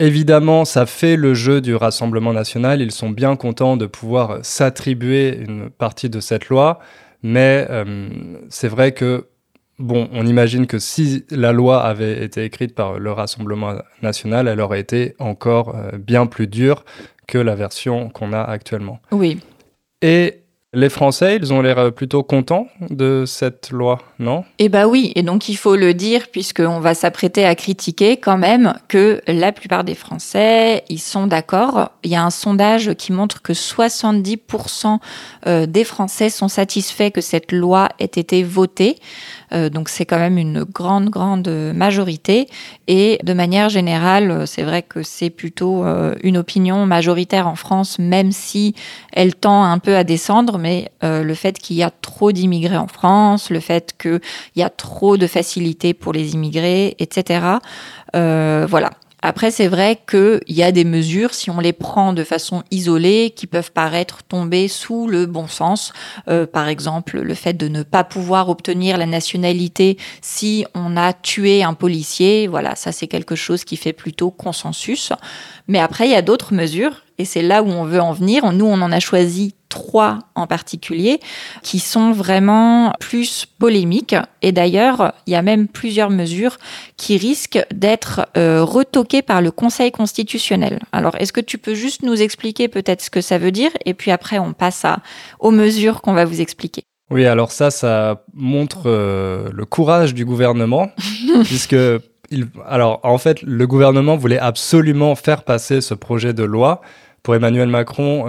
Évidemment, 0.00 0.64
ça 0.64 0.86
fait 0.86 1.16
le 1.16 1.34
jeu 1.34 1.60
du 1.60 1.76
Rassemblement 1.76 2.32
national. 2.32 2.80
Ils 2.80 2.90
sont 2.90 3.10
bien 3.10 3.36
contents 3.36 3.76
de 3.76 3.86
pouvoir 3.86 4.44
s'attribuer 4.44 5.36
une 5.36 5.70
partie 5.70 6.10
de 6.10 6.18
cette 6.20 6.48
loi. 6.48 6.80
Mais 7.22 7.66
euh, 7.70 8.08
c'est 8.48 8.68
vrai 8.68 8.92
que, 8.92 9.28
bon, 9.78 10.08
on 10.12 10.26
imagine 10.26 10.66
que 10.66 10.78
si 10.78 11.24
la 11.30 11.52
loi 11.52 11.82
avait 11.82 12.24
été 12.24 12.44
écrite 12.44 12.74
par 12.74 12.98
le 12.98 13.12
Rassemblement 13.12 13.76
national, 14.02 14.48
elle 14.48 14.60
aurait 14.60 14.80
été 14.80 15.14
encore 15.20 15.76
euh, 15.76 15.96
bien 15.96 16.26
plus 16.26 16.48
dure 16.48 16.84
que 17.28 17.38
la 17.38 17.54
version 17.54 18.10
qu'on 18.10 18.32
a 18.32 18.42
actuellement. 18.42 19.00
Oui. 19.12 19.38
Et 20.02 20.43
les 20.74 20.88
Français, 20.88 21.36
ils 21.40 21.52
ont 21.52 21.60
l'air 21.62 21.78
euh, 21.78 21.90
plutôt 21.90 22.22
contents 22.22 22.68
de 22.90 23.24
cette 23.26 23.70
loi, 23.70 24.00
non? 24.18 24.44
Eh 24.58 24.68
bien 24.68 24.86
oui, 24.86 25.12
et 25.14 25.22
donc 25.22 25.48
il 25.48 25.56
faut 25.56 25.76
le 25.76 25.94
dire, 25.94 26.28
puisqu'on 26.30 26.80
va 26.80 26.94
s'apprêter 26.94 27.44
à 27.44 27.54
critiquer 27.54 28.16
quand 28.16 28.38
même 28.38 28.74
que 28.88 29.20
la 29.26 29.52
plupart 29.52 29.84
des 29.84 29.94
Français, 29.94 30.84
ils 30.88 31.00
sont 31.00 31.26
d'accord. 31.26 31.92
Il 32.02 32.10
y 32.10 32.16
a 32.16 32.24
un 32.24 32.30
sondage 32.30 32.94
qui 32.94 33.12
montre 33.12 33.42
que 33.42 33.52
70% 33.52 34.98
euh, 35.46 35.66
des 35.66 35.84
Français 35.84 36.28
sont 36.30 36.48
satisfaits 36.48 37.10
que 37.10 37.20
cette 37.20 37.52
loi 37.52 37.88
ait 37.98 38.04
été 38.04 38.42
votée. 38.42 38.96
Euh, 39.54 39.68
donc 39.68 39.88
c'est 39.88 40.04
quand 40.04 40.18
même 40.18 40.38
une 40.38 40.64
grande, 40.64 41.10
grande 41.10 41.48
majorité. 41.74 42.48
Et 42.86 43.18
de 43.22 43.32
manière 43.32 43.68
générale, 43.68 44.46
c'est 44.46 44.62
vrai 44.62 44.82
que 44.82 45.02
c'est 45.02 45.30
plutôt 45.30 45.84
euh, 45.84 46.14
une 46.22 46.36
opinion 46.36 46.86
majoritaire 46.86 47.46
en 47.46 47.54
France, 47.54 47.98
même 47.98 48.32
si 48.32 48.74
elle 49.12 49.34
tend 49.34 49.64
un 49.64 49.78
peu 49.78 49.96
à 49.96 50.04
descendre. 50.04 50.58
Mais 50.58 50.90
euh, 51.02 51.22
le 51.22 51.34
fait 51.34 51.58
qu'il 51.58 51.76
y 51.76 51.82
a 51.82 51.90
trop 51.90 52.32
d'immigrés 52.32 52.76
en 52.76 52.88
France, 52.88 53.50
le 53.50 53.60
fait 53.60 53.94
qu'il 54.00 54.20
y 54.56 54.62
a 54.62 54.70
trop 54.70 55.16
de 55.16 55.26
facilités 55.26 55.94
pour 55.94 56.12
les 56.12 56.34
immigrés, 56.34 56.96
etc. 56.98 57.58
voilà, 58.12 58.90
après, 59.26 59.50
c'est 59.50 59.68
vrai 59.68 59.98
qu'il 60.06 60.42
y 60.48 60.62
a 60.62 60.70
des 60.70 60.84
mesures, 60.84 61.32
si 61.32 61.48
on 61.48 61.58
les 61.58 61.72
prend 61.72 62.12
de 62.12 62.24
façon 62.24 62.62
isolée, 62.70 63.32
qui 63.34 63.46
peuvent 63.46 63.72
paraître 63.72 64.22
tomber 64.22 64.68
sous 64.68 65.06
le 65.08 65.24
bon 65.24 65.48
sens. 65.48 65.94
Euh, 66.28 66.46
par 66.46 66.68
exemple, 66.68 67.18
le 67.18 67.32
fait 67.32 67.54
de 67.54 67.68
ne 67.68 67.82
pas 67.82 68.04
pouvoir 68.04 68.50
obtenir 68.50 68.98
la 68.98 69.06
nationalité 69.06 69.96
si 70.20 70.66
on 70.74 70.98
a 70.98 71.14
tué 71.14 71.62
un 71.62 71.72
policier. 71.72 72.48
Voilà, 72.48 72.76
ça 72.76 72.92
c'est 72.92 73.06
quelque 73.06 73.34
chose 73.34 73.64
qui 73.64 73.78
fait 73.78 73.94
plutôt 73.94 74.30
consensus. 74.30 75.10
Mais 75.68 75.78
après, 75.78 76.06
il 76.06 76.12
y 76.12 76.16
a 76.16 76.22
d'autres 76.22 76.52
mesures, 76.52 77.04
et 77.18 77.24
c'est 77.24 77.42
là 77.42 77.62
où 77.62 77.68
on 77.68 77.84
veut 77.84 78.00
en 78.00 78.12
venir. 78.12 78.52
Nous, 78.52 78.66
on 78.66 78.80
en 78.82 78.92
a 78.92 79.00
choisi 79.00 79.54
trois 79.68 80.20
en 80.34 80.46
particulier 80.46 81.20
qui 81.62 81.78
sont 81.78 82.12
vraiment 82.12 82.92
plus 83.00 83.46
polémiques. 83.58 84.14
Et 84.42 84.52
d'ailleurs, 84.52 85.14
il 85.26 85.32
y 85.32 85.36
a 85.36 85.42
même 85.42 85.66
plusieurs 85.66 86.10
mesures 86.10 86.58
qui 86.96 87.16
risquent 87.16 87.64
d'être 87.72 88.28
euh, 88.36 88.62
retoquées 88.62 89.22
par 89.22 89.42
le 89.42 89.50
Conseil 89.50 89.90
constitutionnel. 89.90 90.80
Alors, 90.92 91.16
est-ce 91.16 91.32
que 91.32 91.40
tu 91.40 91.58
peux 91.58 91.74
juste 91.74 92.02
nous 92.02 92.20
expliquer 92.20 92.68
peut-être 92.68 93.02
ce 93.02 93.10
que 93.10 93.20
ça 93.20 93.38
veut 93.38 93.52
dire 93.52 93.70
Et 93.84 93.94
puis 93.94 94.10
après, 94.10 94.38
on 94.38 94.52
passe 94.52 94.84
à, 94.84 94.98
aux 95.40 95.50
mesures 95.50 96.02
qu'on 96.02 96.14
va 96.14 96.24
vous 96.24 96.40
expliquer. 96.40 96.84
Oui, 97.10 97.26
alors 97.26 97.52
ça, 97.52 97.70
ça 97.70 98.24
montre 98.32 98.82
euh, 98.86 99.50
le 99.52 99.64
courage 99.64 100.14
du 100.14 100.24
gouvernement, 100.24 100.90
puisque 101.44 101.76
alors, 102.66 103.00
en 103.02 103.18
fait, 103.18 103.42
le 103.42 103.66
gouvernement 103.66 104.16
voulait 104.16 104.38
absolument 104.38 105.14
faire 105.14 105.42
passer 105.44 105.80
ce 105.80 105.94
projet 105.94 106.32
de 106.32 106.44
loi 106.44 106.80
Pour 107.22 107.34
Emmanuel 107.34 107.68
Macron, 107.68 108.24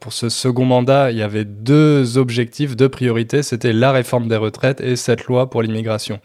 pour 0.00 0.12
ce 0.12 0.28
second 0.28 0.64
mandat, 0.64 1.10
il 1.10 1.16
y 1.18 1.22
avait 1.22 1.44
deux 1.44 2.18
objectifs, 2.18 2.76
deux 2.76 2.88
priorités. 2.88 3.42
C'était 3.42 3.72
la 3.72 3.92
réforme 3.92 4.28
des 4.28 4.36
retraites 4.36 4.80
et 4.80 4.96
cette 4.96 5.24
loi 5.24 5.48
pour 5.48 5.62
l'immigration. 5.62 6.20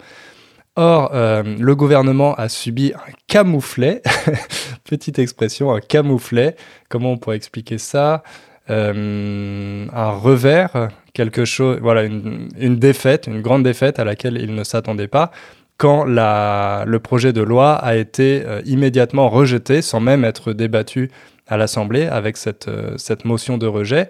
Or, 0.76 1.12
le 1.14 1.76
gouvernement 1.76 2.36
a 2.36 2.50
subi 2.50 2.94
un 2.96 3.12
camouflet, 3.28 4.02
petite 4.84 5.20
expression, 5.20 5.74
un 5.74 5.82
camouflet. 5.82 6.56
Comment 6.90 7.14
on 7.14 7.18
pourrait 7.18 7.38
expliquer 7.38 7.78
ça? 7.78 8.24
Un 8.70 10.12
revers, 10.12 10.90
quelque 11.14 11.44
chose, 11.44 11.80
voilà, 11.82 12.04
une, 12.04 12.78
défaite, 12.78 13.28
une 13.28 13.42
grande 13.42 13.64
défaite 13.64 14.00
à 14.00 14.04
laquelle 14.04 14.38
il 14.38 14.56
ne 14.56 14.64
s'attendait 14.64 15.08
pas 15.08 15.32
quand 15.80 16.04
le 16.04 16.98
projet 16.98 17.34
de 17.34 17.42
loi 17.42 17.74
a 17.74 17.96
été 17.96 18.44
euh, 18.46 18.62
immédiatement 18.66 19.30
rejeté 19.30 19.82
sans 19.82 20.02
même 20.02 20.26
être 20.26 20.52
débattu 20.52 21.10
à 21.48 21.56
l'Assemblée 21.56 22.06
avec 22.06 22.36
cette, 22.36 22.68
euh, 22.68 22.96
cette 22.98 23.24
motion 23.24 23.58
de 23.58 23.66
rejet. 23.66 24.10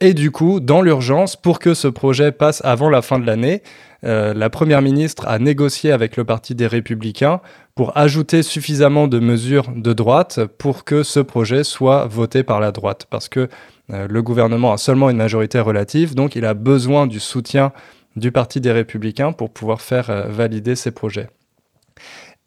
Et 0.00 0.14
du 0.14 0.30
coup, 0.30 0.60
dans 0.60 0.80
l'urgence, 0.80 1.34
pour 1.34 1.58
que 1.58 1.74
ce 1.74 1.88
projet 1.88 2.30
passe 2.30 2.64
avant 2.64 2.88
la 2.88 3.02
fin 3.02 3.18
de 3.18 3.26
l'année, 3.26 3.62
euh, 4.04 4.32
la 4.32 4.48
Première 4.48 4.80
ministre 4.80 5.26
a 5.26 5.40
négocié 5.40 5.90
avec 5.90 6.16
le 6.16 6.24
Parti 6.24 6.54
des 6.54 6.68
Républicains 6.68 7.40
pour 7.74 7.96
ajouter 7.96 8.44
suffisamment 8.44 9.08
de 9.08 9.18
mesures 9.18 9.72
de 9.74 9.92
droite 9.92 10.38
pour 10.58 10.84
que 10.84 11.02
ce 11.02 11.18
projet 11.18 11.64
soit 11.64 12.06
voté 12.06 12.44
par 12.44 12.60
la 12.60 12.70
droite. 12.70 13.06
Parce 13.10 13.28
que 13.28 13.48
le 13.88 14.22
gouvernement 14.22 14.72
a 14.72 14.78
seulement 14.78 15.10
une 15.10 15.18
majorité 15.18 15.60
relative, 15.60 16.14
donc 16.14 16.34
il 16.34 16.46
a 16.46 16.54
besoin 16.54 17.06
du 17.06 17.20
soutien 17.20 17.72
du 18.16 18.32
Parti 18.32 18.60
des 18.60 18.72
Républicains 18.72 19.32
pour 19.32 19.50
pouvoir 19.50 19.80
faire 19.80 20.10
euh, 20.10 20.24
valider 20.28 20.76
ces 20.76 20.90
projets. 20.90 21.28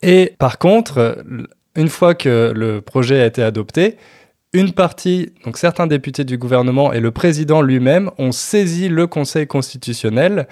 Et 0.02 0.36
par 0.38 0.58
contre, 0.60 1.24
une 1.76 1.88
fois 1.88 2.16
que 2.16 2.52
le 2.56 2.82
projet 2.82 3.22
a 3.22 3.26
été 3.26 3.42
adopté, 3.42 3.98
une 4.54 4.72
partie, 4.72 5.34
donc 5.44 5.58
certains 5.58 5.88
députés 5.88 6.24
du 6.24 6.38
gouvernement 6.38 6.94
et 6.94 7.00
le 7.02 7.12
président 7.12 7.62
lui-même 7.62 8.10
ont 8.18 8.32
saisi 8.32 8.88
le 8.88 9.08
Conseil 9.08 9.48
constitutionnel 9.48 10.48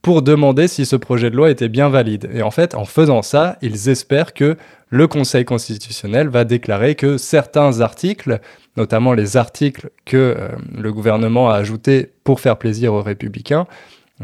pour 0.00 0.22
demander 0.22 0.68
si 0.68 0.86
ce 0.86 0.94
projet 0.94 1.30
de 1.30 1.36
loi 1.36 1.50
était 1.50 1.68
bien 1.68 1.88
valide. 1.88 2.30
Et 2.32 2.42
en 2.42 2.52
fait, 2.52 2.74
en 2.74 2.84
faisant 2.84 3.22
ça, 3.22 3.58
ils 3.62 3.88
espèrent 3.88 4.32
que 4.32 4.56
le 4.90 5.06
Conseil 5.08 5.44
constitutionnel 5.44 6.28
va 6.28 6.44
déclarer 6.44 6.94
que 6.94 7.18
certains 7.18 7.80
articles, 7.80 8.38
notamment 8.76 9.12
les 9.12 9.36
articles 9.36 9.90
que 10.04 10.16
euh, 10.16 10.48
le 10.76 10.92
gouvernement 10.92 11.50
a 11.50 11.56
ajoutés 11.56 12.12
pour 12.22 12.40
faire 12.40 12.58
plaisir 12.58 12.94
aux 12.94 13.02
républicains, 13.02 13.66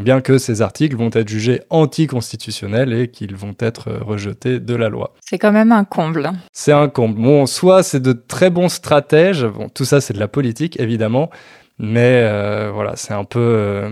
bien 0.02 0.20
que 0.20 0.38
ces 0.38 0.62
articles 0.62 0.96
vont 0.96 1.10
être 1.12 1.28
jugés 1.28 1.62
anticonstitutionnels 1.70 2.92
et 2.92 3.08
qu'ils 3.08 3.36
vont 3.36 3.54
être 3.58 3.92
rejetés 3.92 4.60
de 4.60 4.74
la 4.74 4.88
loi. 4.88 5.14
C'est 5.20 5.38
quand 5.38 5.52
même 5.52 5.72
un 5.72 5.84
comble. 5.84 6.32
C'est 6.52 6.72
un 6.72 6.88
comble. 6.88 7.20
Bon, 7.20 7.46
soit 7.46 7.82
c'est 7.82 8.00
de 8.00 8.12
très 8.12 8.50
bons 8.50 8.68
stratèges, 8.68 9.44
bon, 9.44 9.68
tout 9.68 9.84
ça 9.84 10.00
c'est 10.00 10.14
de 10.14 10.20
la 10.20 10.28
politique 10.28 10.80
évidemment, 10.80 11.30
mais 11.78 12.22
euh, 12.24 12.70
voilà, 12.72 12.96
c'est 12.96 13.14
un 13.14 13.24
peu, 13.24 13.40
euh, 13.40 13.90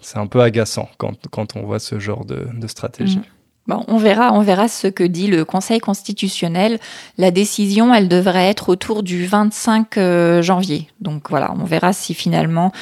c'est 0.00 0.18
un 0.18 0.26
peu 0.26 0.40
agaçant 0.40 0.88
quand, 0.98 1.28
quand, 1.30 1.56
on 1.56 1.62
voit 1.62 1.78
ce 1.78 1.98
genre 1.98 2.24
de, 2.24 2.46
de 2.54 2.66
stratégie. 2.66 3.18
Mm. 3.18 3.24
Bon, 3.66 3.82
on 3.88 3.96
verra, 3.96 4.34
on 4.34 4.42
verra 4.42 4.68
ce 4.68 4.88
que 4.88 5.04
dit 5.04 5.26
le 5.26 5.46
Conseil 5.46 5.80
constitutionnel. 5.80 6.78
La 7.16 7.30
décision, 7.30 7.94
elle 7.94 8.08
devrait 8.08 8.50
être 8.50 8.68
autour 8.68 9.02
du 9.02 9.24
25 9.24 9.96
euh, 9.96 10.42
janvier. 10.42 10.88
Donc 11.00 11.30
voilà, 11.30 11.54
on 11.58 11.64
verra 11.64 11.94
si 11.94 12.12
finalement 12.12 12.72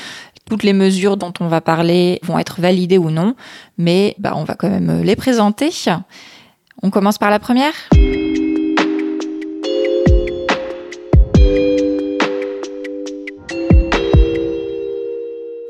toutes 0.49 0.63
les 0.63 0.73
mesures 0.73 1.17
dont 1.17 1.33
on 1.41 1.49
va 1.49 1.61
parler 1.61 2.21
vont 2.25 2.39
être 2.39 2.61
validées 2.61 2.99
ou 2.99 3.11
non, 3.11 3.35
mais 3.79 4.15
bah, 4.19 4.33
on 4.37 4.45
va 4.45 4.55
quand 4.55 4.69
même 4.69 5.03
les 5.03 5.17
présenter. 5.17 5.71
On 6.83 6.91
commence 6.91 7.19
par 7.19 7.31
la 7.31 7.39
première 7.39 7.75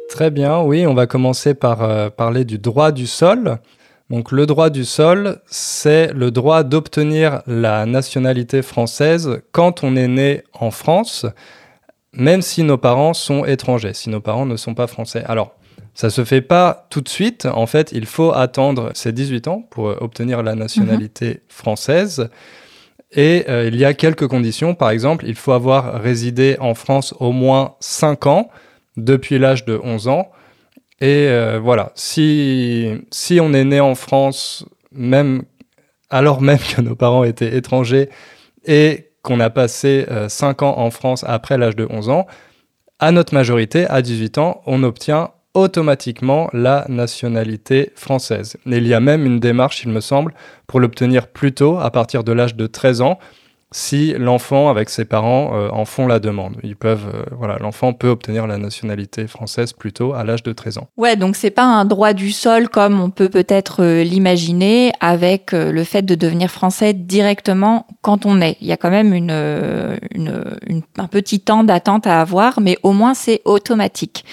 Très 0.08 0.30
bien, 0.30 0.60
oui, 0.60 0.86
on 0.86 0.94
va 0.94 1.06
commencer 1.06 1.54
par 1.54 1.82
euh, 1.82 2.10
parler 2.10 2.44
du 2.44 2.58
droit 2.58 2.92
du 2.92 3.06
sol. 3.06 3.58
Donc 4.10 4.30
le 4.30 4.44
droit 4.44 4.68
du 4.68 4.84
sol, 4.84 5.40
c'est 5.46 6.12
le 6.12 6.30
droit 6.30 6.64
d'obtenir 6.64 7.40
la 7.46 7.86
nationalité 7.86 8.60
française 8.60 9.40
quand 9.52 9.82
on 9.84 9.96
est 9.96 10.08
né 10.08 10.42
en 10.52 10.70
France 10.70 11.24
même 12.14 12.42
si 12.42 12.62
nos 12.62 12.78
parents 12.78 13.14
sont 13.14 13.44
étrangers, 13.44 13.94
si 13.94 14.10
nos 14.10 14.20
parents 14.20 14.46
ne 14.46 14.56
sont 14.56 14.74
pas 14.74 14.86
français. 14.86 15.24
Alors, 15.26 15.54
ça 15.94 16.10
se 16.10 16.24
fait 16.24 16.40
pas 16.40 16.86
tout 16.90 17.00
de 17.00 17.08
suite. 17.08 17.46
En 17.46 17.66
fait, 17.66 17.92
il 17.92 18.06
faut 18.06 18.32
attendre 18.32 18.90
ses 18.94 19.12
18 19.12 19.48
ans 19.48 19.66
pour 19.70 19.88
euh, 19.88 19.96
obtenir 20.00 20.42
la 20.42 20.54
nationalité 20.54 21.28
mhm. 21.28 21.40
française. 21.48 22.30
Et 23.12 23.44
euh, 23.48 23.68
il 23.68 23.76
y 23.76 23.84
a 23.84 23.92
quelques 23.92 24.26
conditions. 24.26 24.74
Par 24.74 24.90
exemple, 24.90 25.26
il 25.26 25.34
faut 25.34 25.52
avoir 25.52 26.00
résidé 26.00 26.56
en 26.60 26.74
France 26.74 27.14
au 27.20 27.32
moins 27.32 27.74
5 27.80 28.26
ans 28.26 28.48
depuis 28.96 29.38
l'âge 29.38 29.66
de 29.66 29.78
11 29.82 30.08
ans. 30.08 30.30
Et 31.00 31.26
euh, 31.28 31.58
voilà, 31.62 31.92
si, 31.94 32.88
si 33.10 33.38
on 33.40 33.52
est 33.52 33.64
né 33.64 33.80
en 33.80 33.94
France, 33.94 34.64
même 34.92 35.42
alors 36.08 36.40
même 36.40 36.58
que 36.58 36.80
nos 36.80 36.94
parents 36.94 37.24
étaient 37.24 37.56
étrangers, 37.56 38.08
et 38.64 39.11
qu'on 39.22 39.40
a 39.40 39.50
passé 39.50 40.06
5 40.28 40.62
euh, 40.62 40.66
ans 40.66 40.78
en 40.78 40.90
France 40.90 41.24
après 41.26 41.58
l'âge 41.58 41.76
de 41.76 41.86
11 41.88 42.08
ans, 42.08 42.26
à 42.98 43.10
notre 43.12 43.34
majorité, 43.34 43.86
à 43.86 44.02
18 44.02 44.38
ans, 44.38 44.62
on 44.66 44.82
obtient 44.82 45.30
automatiquement 45.54 46.48
la 46.52 46.86
nationalité 46.88 47.92
française. 47.94 48.56
il 48.64 48.86
y 48.86 48.94
a 48.94 49.00
même 49.00 49.26
une 49.26 49.38
démarche, 49.38 49.84
il 49.84 49.90
me 49.90 50.00
semble, 50.00 50.34
pour 50.66 50.80
l'obtenir 50.80 51.26
plus 51.26 51.52
tôt, 51.52 51.78
à 51.78 51.90
partir 51.90 52.24
de 52.24 52.32
l'âge 52.32 52.56
de 52.56 52.66
13 52.66 53.02
ans, 53.02 53.18
si 53.72 54.14
l'enfant 54.18 54.68
avec 54.68 54.90
ses 54.90 55.04
parents 55.04 55.50
euh, 55.54 55.68
en 55.70 55.84
font 55.84 56.06
la 56.06 56.18
demande. 56.18 56.56
Ils 56.62 56.76
peuvent, 56.76 57.08
euh, 57.12 57.24
voilà, 57.36 57.58
l'enfant 57.58 57.92
peut 57.92 58.08
obtenir 58.08 58.46
la 58.46 58.58
nationalité 58.58 59.26
française 59.26 59.72
plus 59.72 59.92
tôt 59.92 60.12
à 60.14 60.24
l'âge 60.24 60.42
de 60.42 60.52
13 60.52 60.78
ans. 60.78 60.88
Ouais, 60.96 61.16
donc 61.16 61.36
c'est 61.36 61.50
pas 61.50 61.64
un 61.64 61.84
droit 61.84 62.12
du 62.12 62.30
sol 62.30 62.68
comme 62.68 63.00
on 63.00 63.10
peut 63.10 63.28
peut-être 63.28 63.82
euh, 63.82 64.04
l'imaginer 64.04 64.92
avec 65.00 65.52
le 65.52 65.84
fait 65.84 66.02
de 66.02 66.14
devenir 66.14 66.50
français 66.50 66.92
directement 66.92 67.86
quand 68.02 68.26
on 68.26 68.40
est. 68.40 68.56
Il 68.60 68.66
y 68.66 68.72
a 68.72 68.76
quand 68.76 68.90
même 68.90 69.14
une, 69.14 69.30
un 69.30 71.06
petit 71.06 71.40
temps 71.40 71.64
d'attente 71.64 72.06
à 72.06 72.20
avoir, 72.20 72.60
mais 72.60 72.76
au 72.82 72.92
moins 72.92 73.14
c'est 73.14 73.40
automatique. 73.44 74.24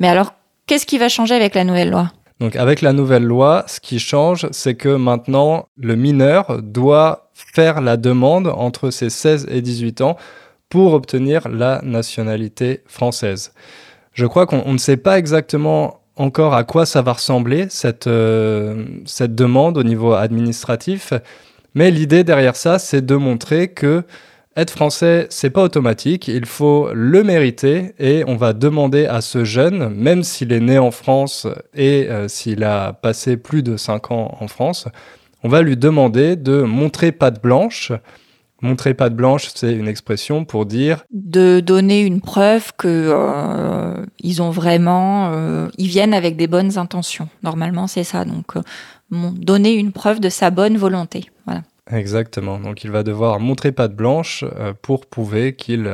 Mais 0.00 0.08
alors, 0.08 0.34
qu'est-ce 0.66 0.86
qui 0.86 0.98
va 0.98 1.08
changer 1.08 1.34
avec 1.34 1.54
la 1.54 1.64
nouvelle 1.64 1.90
loi? 1.90 2.10
Donc 2.40 2.54
avec 2.54 2.82
la 2.82 2.92
nouvelle 2.92 3.24
loi, 3.24 3.64
ce 3.66 3.80
qui 3.80 3.98
change, 3.98 4.46
c'est 4.52 4.76
que 4.76 4.90
maintenant, 4.90 5.66
le 5.76 5.96
mineur 5.96 6.62
doit 6.62 7.27
faire 7.54 7.80
la 7.80 7.96
demande 7.96 8.48
entre 8.48 8.90
ses 8.90 9.10
16 9.10 9.46
et 9.50 9.62
18 9.62 10.00
ans 10.00 10.16
pour 10.68 10.92
obtenir 10.92 11.48
la 11.48 11.80
nationalité 11.82 12.82
française. 12.86 13.52
Je 14.12 14.26
crois 14.26 14.46
qu'on 14.46 14.72
ne 14.72 14.78
sait 14.78 14.96
pas 14.96 15.18
exactement 15.18 16.00
encore 16.16 16.54
à 16.54 16.64
quoi 16.64 16.84
ça 16.84 17.00
va 17.00 17.12
ressembler, 17.12 17.66
cette, 17.70 18.08
euh, 18.08 18.84
cette 19.06 19.34
demande 19.34 19.78
au 19.78 19.84
niveau 19.84 20.14
administratif, 20.14 21.12
mais 21.74 21.90
l'idée 21.90 22.24
derrière 22.24 22.56
ça, 22.56 22.78
c'est 22.78 23.04
de 23.04 23.14
montrer 23.14 23.68
que 23.68 24.02
être 24.56 24.72
français, 24.72 25.28
c'est 25.30 25.50
pas 25.50 25.62
automatique, 25.62 26.26
il 26.26 26.44
faut 26.44 26.90
le 26.92 27.22
mériter 27.22 27.94
et 28.00 28.24
on 28.26 28.34
va 28.34 28.52
demander 28.52 29.06
à 29.06 29.20
ce 29.20 29.44
jeune, 29.44 29.88
même 29.90 30.24
s'il 30.24 30.52
est 30.52 30.58
né 30.58 30.78
en 30.78 30.90
France 30.90 31.46
et 31.74 32.08
euh, 32.10 32.26
s'il 32.26 32.64
a 32.64 32.92
passé 32.92 33.36
plus 33.36 33.62
de 33.62 33.76
5 33.76 34.10
ans 34.10 34.36
en 34.40 34.48
France, 34.48 34.88
on 35.42 35.48
va 35.48 35.62
lui 35.62 35.76
demander 35.76 36.36
de 36.36 36.62
montrer 36.62 37.12
patte 37.12 37.42
blanche. 37.42 37.92
Montrer 38.60 38.92
patte 38.92 39.14
blanche, 39.14 39.50
c'est 39.54 39.72
une 39.72 39.86
expression 39.86 40.44
pour 40.44 40.66
dire 40.66 41.04
de 41.12 41.60
donner 41.60 42.00
une 42.00 42.20
preuve 42.20 42.72
que 42.76 42.88
euh, 42.88 44.04
ils 44.18 44.42
ont 44.42 44.50
vraiment, 44.50 45.30
euh, 45.32 45.68
ils 45.78 45.86
viennent 45.86 46.14
avec 46.14 46.36
des 46.36 46.48
bonnes 46.48 46.76
intentions. 46.76 47.28
Normalement, 47.44 47.86
c'est 47.86 48.02
ça. 48.02 48.24
Donc, 48.24 48.56
euh, 48.56 48.62
donner 49.10 49.74
une 49.74 49.92
preuve 49.92 50.18
de 50.18 50.28
sa 50.28 50.50
bonne 50.50 50.76
volonté. 50.76 51.30
Voilà. 51.46 51.62
Exactement. 51.88 52.58
Donc, 52.58 52.82
il 52.82 52.90
va 52.90 53.04
devoir 53.04 53.38
montrer 53.38 53.70
patte 53.70 53.94
blanche 53.94 54.44
pour 54.82 55.06
prouver 55.06 55.54
qu'il 55.54 55.88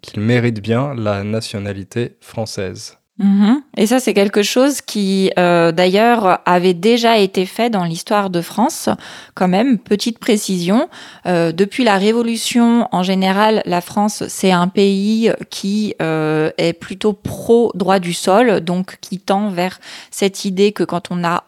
qu'il 0.00 0.22
mérite 0.22 0.62
bien 0.62 0.94
la 0.94 1.24
nationalité 1.24 2.16
française. 2.20 2.99
Mhm. 3.20 3.60
Et 3.76 3.86
ça, 3.86 4.00
c'est 4.00 4.14
quelque 4.14 4.42
chose 4.42 4.80
qui, 4.80 5.30
euh, 5.38 5.72
d'ailleurs, 5.72 6.40
avait 6.46 6.72
déjà 6.72 7.18
été 7.18 7.44
fait 7.44 7.68
dans 7.68 7.84
l'histoire 7.84 8.30
de 8.30 8.40
France. 8.40 8.88
Quand 9.34 9.46
même, 9.46 9.78
petite 9.78 10.18
précision, 10.18 10.88
euh, 11.26 11.52
depuis 11.52 11.84
la 11.84 11.98
Révolution, 11.98 12.88
en 12.92 13.02
général, 13.02 13.62
la 13.66 13.82
France, 13.82 14.24
c'est 14.28 14.52
un 14.52 14.68
pays 14.68 15.30
qui 15.50 15.94
euh, 16.00 16.50
est 16.56 16.72
plutôt 16.72 17.12
pro 17.12 17.70
droit 17.74 17.98
du 17.98 18.14
sol, 18.14 18.60
donc 18.62 18.96
qui 19.02 19.18
tend 19.18 19.50
vers 19.50 19.80
cette 20.10 20.46
idée 20.46 20.72
que 20.72 20.82
quand 20.82 21.10
on 21.10 21.22
a 21.22 21.44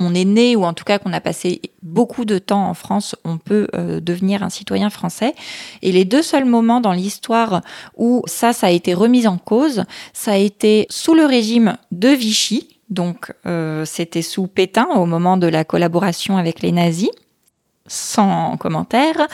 on 0.00 0.14
est 0.14 0.24
né 0.24 0.56
ou 0.56 0.64
en 0.64 0.72
tout 0.72 0.84
cas 0.84 0.98
qu'on 0.98 1.12
a 1.12 1.20
passé 1.20 1.60
beaucoup 1.82 2.24
de 2.24 2.38
temps 2.38 2.68
en 2.68 2.74
France, 2.74 3.16
on 3.24 3.38
peut 3.38 3.68
euh, 3.74 4.00
devenir 4.00 4.42
un 4.42 4.50
citoyen 4.50 4.90
français. 4.90 5.34
Et 5.82 5.92
les 5.92 6.04
deux 6.04 6.22
seuls 6.22 6.44
moments 6.44 6.80
dans 6.80 6.92
l'histoire 6.92 7.62
où 7.96 8.22
ça, 8.26 8.52
ça 8.52 8.68
a 8.68 8.70
été 8.70 8.94
remis 8.94 9.26
en 9.26 9.38
cause, 9.38 9.84
ça 10.12 10.32
a 10.32 10.36
été 10.36 10.86
sous 10.90 11.14
le 11.14 11.26
régime 11.26 11.76
de 11.92 12.08
Vichy, 12.08 12.78
donc 12.90 13.32
euh, 13.46 13.84
c'était 13.84 14.22
sous 14.22 14.46
Pétain 14.46 14.86
au 14.94 15.06
moment 15.06 15.36
de 15.36 15.46
la 15.46 15.64
collaboration 15.64 16.36
avec 16.36 16.60
les 16.60 16.72
nazis. 16.72 17.10
Sans 17.86 18.56
commentaire. 18.56 19.26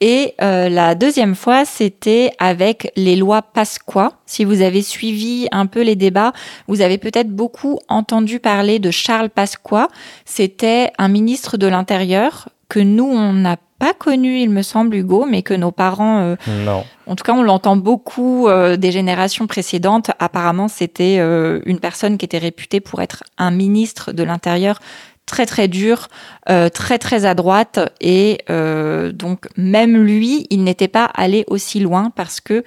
Et 0.00 0.34
euh, 0.40 0.68
la 0.68 0.94
deuxième 0.94 1.34
fois, 1.34 1.64
c'était 1.64 2.30
avec 2.38 2.92
les 2.96 3.16
lois 3.16 3.42
Pasqua. 3.42 4.12
Si 4.26 4.44
vous 4.44 4.62
avez 4.62 4.82
suivi 4.82 5.48
un 5.50 5.66
peu 5.66 5.82
les 5.82 5.96
débats, 5.96 6.32
vous 6.68 6.82
avez 6.82 6.98
peut-être 6.98 7.30
beaucoup 7.30 7.78
entendu 7.88 8.38
parler 8.38 8.78
de 8.78 8.90
Charles 8.90 9.30
Pasqua. 9.30 9.88
C'était 10.24 10.92
un 10.98 11.08
ministre 11.08 11.56
de 11.56 11.66
l'Intérieur 11.66 12.48
que 12.68 12.80
nous, 12.80 13.06
on 13.06 13.32
n'a 13.32 13.56
pas 13.78 13.92
connu, 13.92 14.40
il 14.40 14.50
me 14.50 14.62
semble, 14.62 14.96
Hugo, 14.96 15.26
mais 15.28 15.42
que 15.42 15.54
nos 15.54 15.70
parents... 15.70 16.20
Euh, 16.20 16.36
non. 16.64 16.84
En 17.06 17.14
tout 17.14 17.24
cas, 17.24 17.34
on 17.34 17.42
l'entend 17.42 17.76
beaucoup 17.76 18.48
euh, 18.48 18.76
des 18.76 18.90
générations 18.90 19.46
précédentes. 19.46 20.10
Apparemment, 20.18 20.66
c'était 20.68 21.18
une 21.18 21.78
personne 21.78 22.18
qui 22.18 22.24
était 22.24 22.38
réputée 22.38 22.80
pour 22.80 23.02
être 23.02 23.22
un 23.38 23.50
ministre 23.50 24.12
de 24.12 24.22
l'Intérieur 24.22 24.80
très 25.26 25.44
très 25.44 25.68
dur, 25.68 26.08
euh, 26.48 26.68
très 26.68 26.98
très 26.98 27.24
à 27.24 27.34
droite 27.34 27.80
et 28.00 28.38
euh, 28.48 29.12
donc 29.12 29.48
même 29.56 29.96
lui, 29.96 30.46
il 30.50 30.64
n'était 30.64 30.88
pas 30.88 31.04
allé 31.04 31.44
aussi 31.48 31.80
loin 31.80 32.10
parce 32.14 32.40
que 32.40 32.64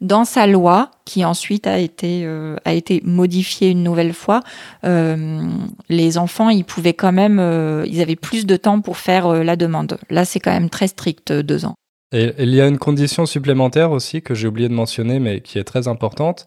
dans 0.00 0.24
sa 0.24 0.48
loi, 0.48 0.90
qui 1.04 1.24
ensuite 1.24 1.66
a 1.66 1.78
été 1.78 2.22
euh, 2.24 2.56
a 2.64 2.72
été 2.72 3.00
modifiée 3.04 3.70
une 3.70 3.82
nouvelle 3.82 4.12
fois, 4.12 4.40
les 4.82 6.18
enfants 6.18 6.50
ils 6.50 6.64
pouvaient 6.64 6.92
quand 6.92 7.12
même, 7.12 7.38
ils 7.86 8.00
avaient 8.00 8.16
plus 8.16 8.46
de 8.46 8.56
temps 8.56 8.80
pour 8.80 8.98
faire 8.98 9.44
la 9.44 9.56
demande. 9.56 9.98
Là, 10.10 10.24
c'est 10.24 10.40
quand 10.40 10.52
même 10.52 10.70
très 10.70 10.88
strict, 10.88 11.32
deux 11.32 11.64
ans. 11.64 11.74
Et 12.12 12.34
il 12.38 12.54
y 12.54 12.60
a 12.60 12.66
une 12.66 12.78
condition 12.78 13.24
supplémentaire 13.24 13.90
aussi 13.90 14.20
que 14.20 14.34
j'ai 14.34 14.46
oublié 14.46 14.68
de 14.68 14.74
mentionner, 14.74 15.18
mais 15.18 15.40
qui 15.40 15.58
est 15.58 15.64
très 15.64 15.88
importante, 15.88 16.44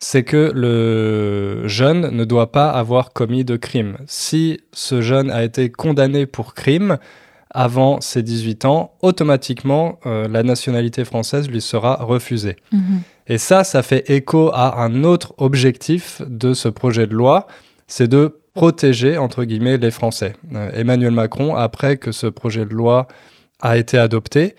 c'est 0.00 0.22
que 0.22 0.52
le 0.54 1.66
jeune 1.66 2.10
ne 2.10 2.24
doit 2.24 2.52
pas 2.52 2.70
avoir 2.70 3.12
commis 3.12 3.44
de 3.44 3.56
crime. 3.56 3.96
Si 4.06 4.60
ce 4.72 5.00
jeune 5.00 5.30
a 5.30 5.42
été 5.42 5.70
condamné 5.70 6.26
pour 6.26 6.54
crime 6.54 6.98
avant 7.50 8.00
ses 8.00 8.22
18 8.22 8.64
ans, 8.66 8.92
automatiquement, 9.02 9.98
euh, 10.06 10.28
la 10.28 10.42
nationalité 10.42 11.04
française 11.04 11.48
lui 11.48 11.60
sera 11.60 11.96
refusée. 11.96 12.56
Mhm. 12.72 13.00
Et 13.26 13.38
ça, 13.38 13.64
ça 13.64 13.82
fait 13.82 14.08
écho 14.10 14.50
à 14.52 14.82
un 14.82 15.02
autre 15.02 15.34
objectif 15.38 16.22
de 16.26 16.54
ce 16.54 16.68
projet 16.68 17.06
de 17.06 17.14
loi, 17.14 17.46
c'est 17.86 18.08
de 18.08 18.38
protéger, 18.54 19.18
entre 19.18 19.44
guillemets, 19.44 19.78
les 19.78 19.90
Français. 19.90 20.34
Euh, 20.54 20.70
Emmanuel 20.74 21.12
Macron, 21.12 21.56
après 21.56 21.96
que 21.96 22.12
ce 22.12 22.26
projet 22.26 22.64
de 22.64 22.74
loi 22.74 23.08
a 23.60 23.76
été 23.76 23.98
adopté, 23.98 24.54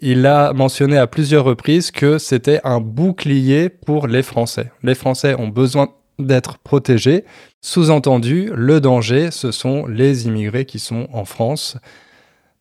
il 0.00 0.26
a 0.26 0.52
mentionné 0.52 0.96
à 0.96 1.06
plusieurs 1.06 1.44
reprises 1.44 1.90
que 1.90 2.18
c'était 2.18 2.60
un 2.64 2.80
bouclier 2.80 3.68
pour 3.68 4.06
les 4.06 4.22
Français. 4.22 4.70
Les 4.82 4.94
Français 4.94 5.34
ont 5.38 5.48
besoin 5.48 5.88
d'être 6.18 6.58
protégés. 6.58 7.24
Sous-entendu, 7.60 8.50
le 8.54 8.80
danger, 8.80 9.30
ce 9.30 9.50
sont 9.50 9.86
les 9.86 10.26
immigrés 10.26 10.64
qui 10.64 10.78
sont 10.78 11.08
en 11.12 11.24
France. 11.24 11.76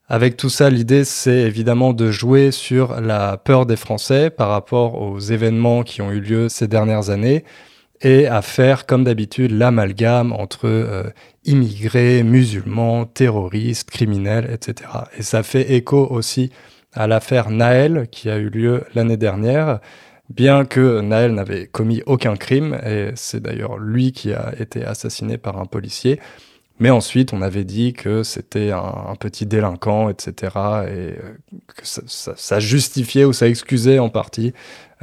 Avec 0.08 0.38
tout 0.38 0.50
ça, 0.50 0.70
l'idée, 0.70 1.04
c'est 1.04 1.42
évidemment 1.42 1.94
de 1.94 2.12
jouer 2.12 2.52
sur 2.52 3.02
la 3.02 3.38
peur 3.38 3.66
des 3.66 3.76
Français 3.76 4.30
par 4.30 4.50
rapport 4.50 5.02
aux 5.02 5.20
événements 5.20 5.84
qui 5.84 6.02
ont 6.02 6.12
eu 6.12 6.22
lieu 6.22 6.50
ces 6.50 6.68
dernières 6.68 7.10
années 7.10 7.44
et 8.02 8.28
à 8.28 8.42
faire, 8.42 8.86
comme 8.86 9.04
d'habitude, 9.04 9.52
l'amalgame 9.52 10.32
entre 10.32 10.66
euh, 10.66 11.04
immigrés, 11.46 12.24
musulmans, 12.24 13.06
terroristes, 13.06 13.90
criminels, 13.90 14.50
etc. 14.52 14.90
Et 15.18 15.24
ça 15.24 15.44
fait 15.44 15.74
écho 15.74 16.08
aussi 16.10 16.52
à 16.98 17.08
l'affaire 17.08 17.50
Naël 17.50 18.08
qui 18.12 18.30
a 18.30 18.38
eu 18.38 18.50
lieu 18.50 18.84
l'année 18.96 19.18
dernière, 19.18 19.80
bien 20.30 20.66
que 20.66 21.02
Naël 21.02 21.34
n'avait 21.34 21.68
commis 21.68 22.02
aucun 22.06 22.36
crime, 22.36 22.78
et 22.86 23.12
c'est 23.16 23.42
d'ailleurs 23.42 23.78
lui 23.78 24.12
qui 24.12 24.34
a 24.34 24.54
été 24.60 24.84
assassiné 24.84 25.38
par 25.38 25.60
un 25.60 25.66
policier. 25.66 26.20
Mais 26.80 26.90
ensuite, 26.90 27.34
on 27.34 27.42
avait 27.42 27.64
dit 27.64 27.94
que 27.94 28.22
c'était 28.22 28.72
un, 28.72 29.16
petit 29.20 29.46
délinquant, 29.46 30.10
etc., 30.10 30.34
et 30.88 31.16
que 31.76 31.84
ça, 31.84 32.60
justifiait 32.60 33.26
ou 33.26 33.34
ça 33.34 33.48
excusait 33.48 33.98
en 33.98 34.10
partie 34.10 34.54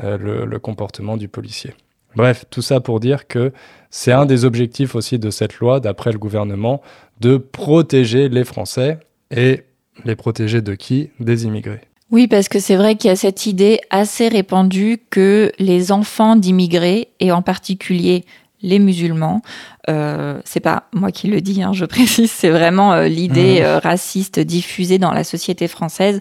euh, 0.03 0.19
le, 0.19 0.45
le 0.45 0.59
comportement 0.61 1.17
du 1.17 1.29
policier. 1.29 1.75
Bref, 2.15 2.45
tout 2.49 2.63
ça 2.63 2.79
pour 2.81 3.01
dire 3.01 3.27
que 3.27 3.53
c'est 3.91 4.13
un 4.13 4.25
des 4.25 4.45
objectifs 4.45 4.95
aussi 4.95 5.19
de 5.19 5.31
cette 5.31 5.59
loi, 5.59 5.81
d'après 5.81 6.13
le 6.13 6.19
gouvernement, 6.19 6.81
de 7.21 7.39
protéger 7.39 8.29
les 8.29 8.45
Français. 8.45 9.01
Et 9.33 9.65
les 10.05 10.17
protéger 10.17 10.63
de 10.63 10.75
qui? 10.75 11.11
Des 11.21 11.45
immigrés. 11.45 11.81
Oui, 12.11 12.29
parce 12.29 12.49
que 12.49 12.61
c'est 12.61 12.77
vrai 12.77 12.97
qu'il 12.97 13.09
y 13.09 13.13
a 13.13 13.17
cette 13.17 13.47
idée 13.47 13.81
assez 13.91 14.29
répandue 14.29 14.99
que 15.11 15.51
les 15.59 15.91
enfants 15.91 16.37
d'immigrés, 16.37 17.09
et 17.19 17.33
en 17.33 17.43
particulier 17.43 18.25
les 18.65 18.79
musulmans. 18.79 19.43
Euh, 19.91 20.41
c'est 20.47 20.61
pas 20.61 20.85
moi 20.95 21.13
qui 21.13 21.29
le 21.29 21.43
dis, 21.43 21.63
hein, 21.63 21.73
je 21.75 21.85
précise, 21.95 22.31
c'est 22.31 22.49
vraiment 22.49 22.95
euh, 22.95 23.07
l'idée 23.07 23.61
mmh. 23.61 23.65
euh, 23.65 23.79
raciste 23.79 24.41
diffusée 24.41 24.99
dans 24.99 25.13
la 25.13 25.25
société 25.25 25.69
française 25.69 26.21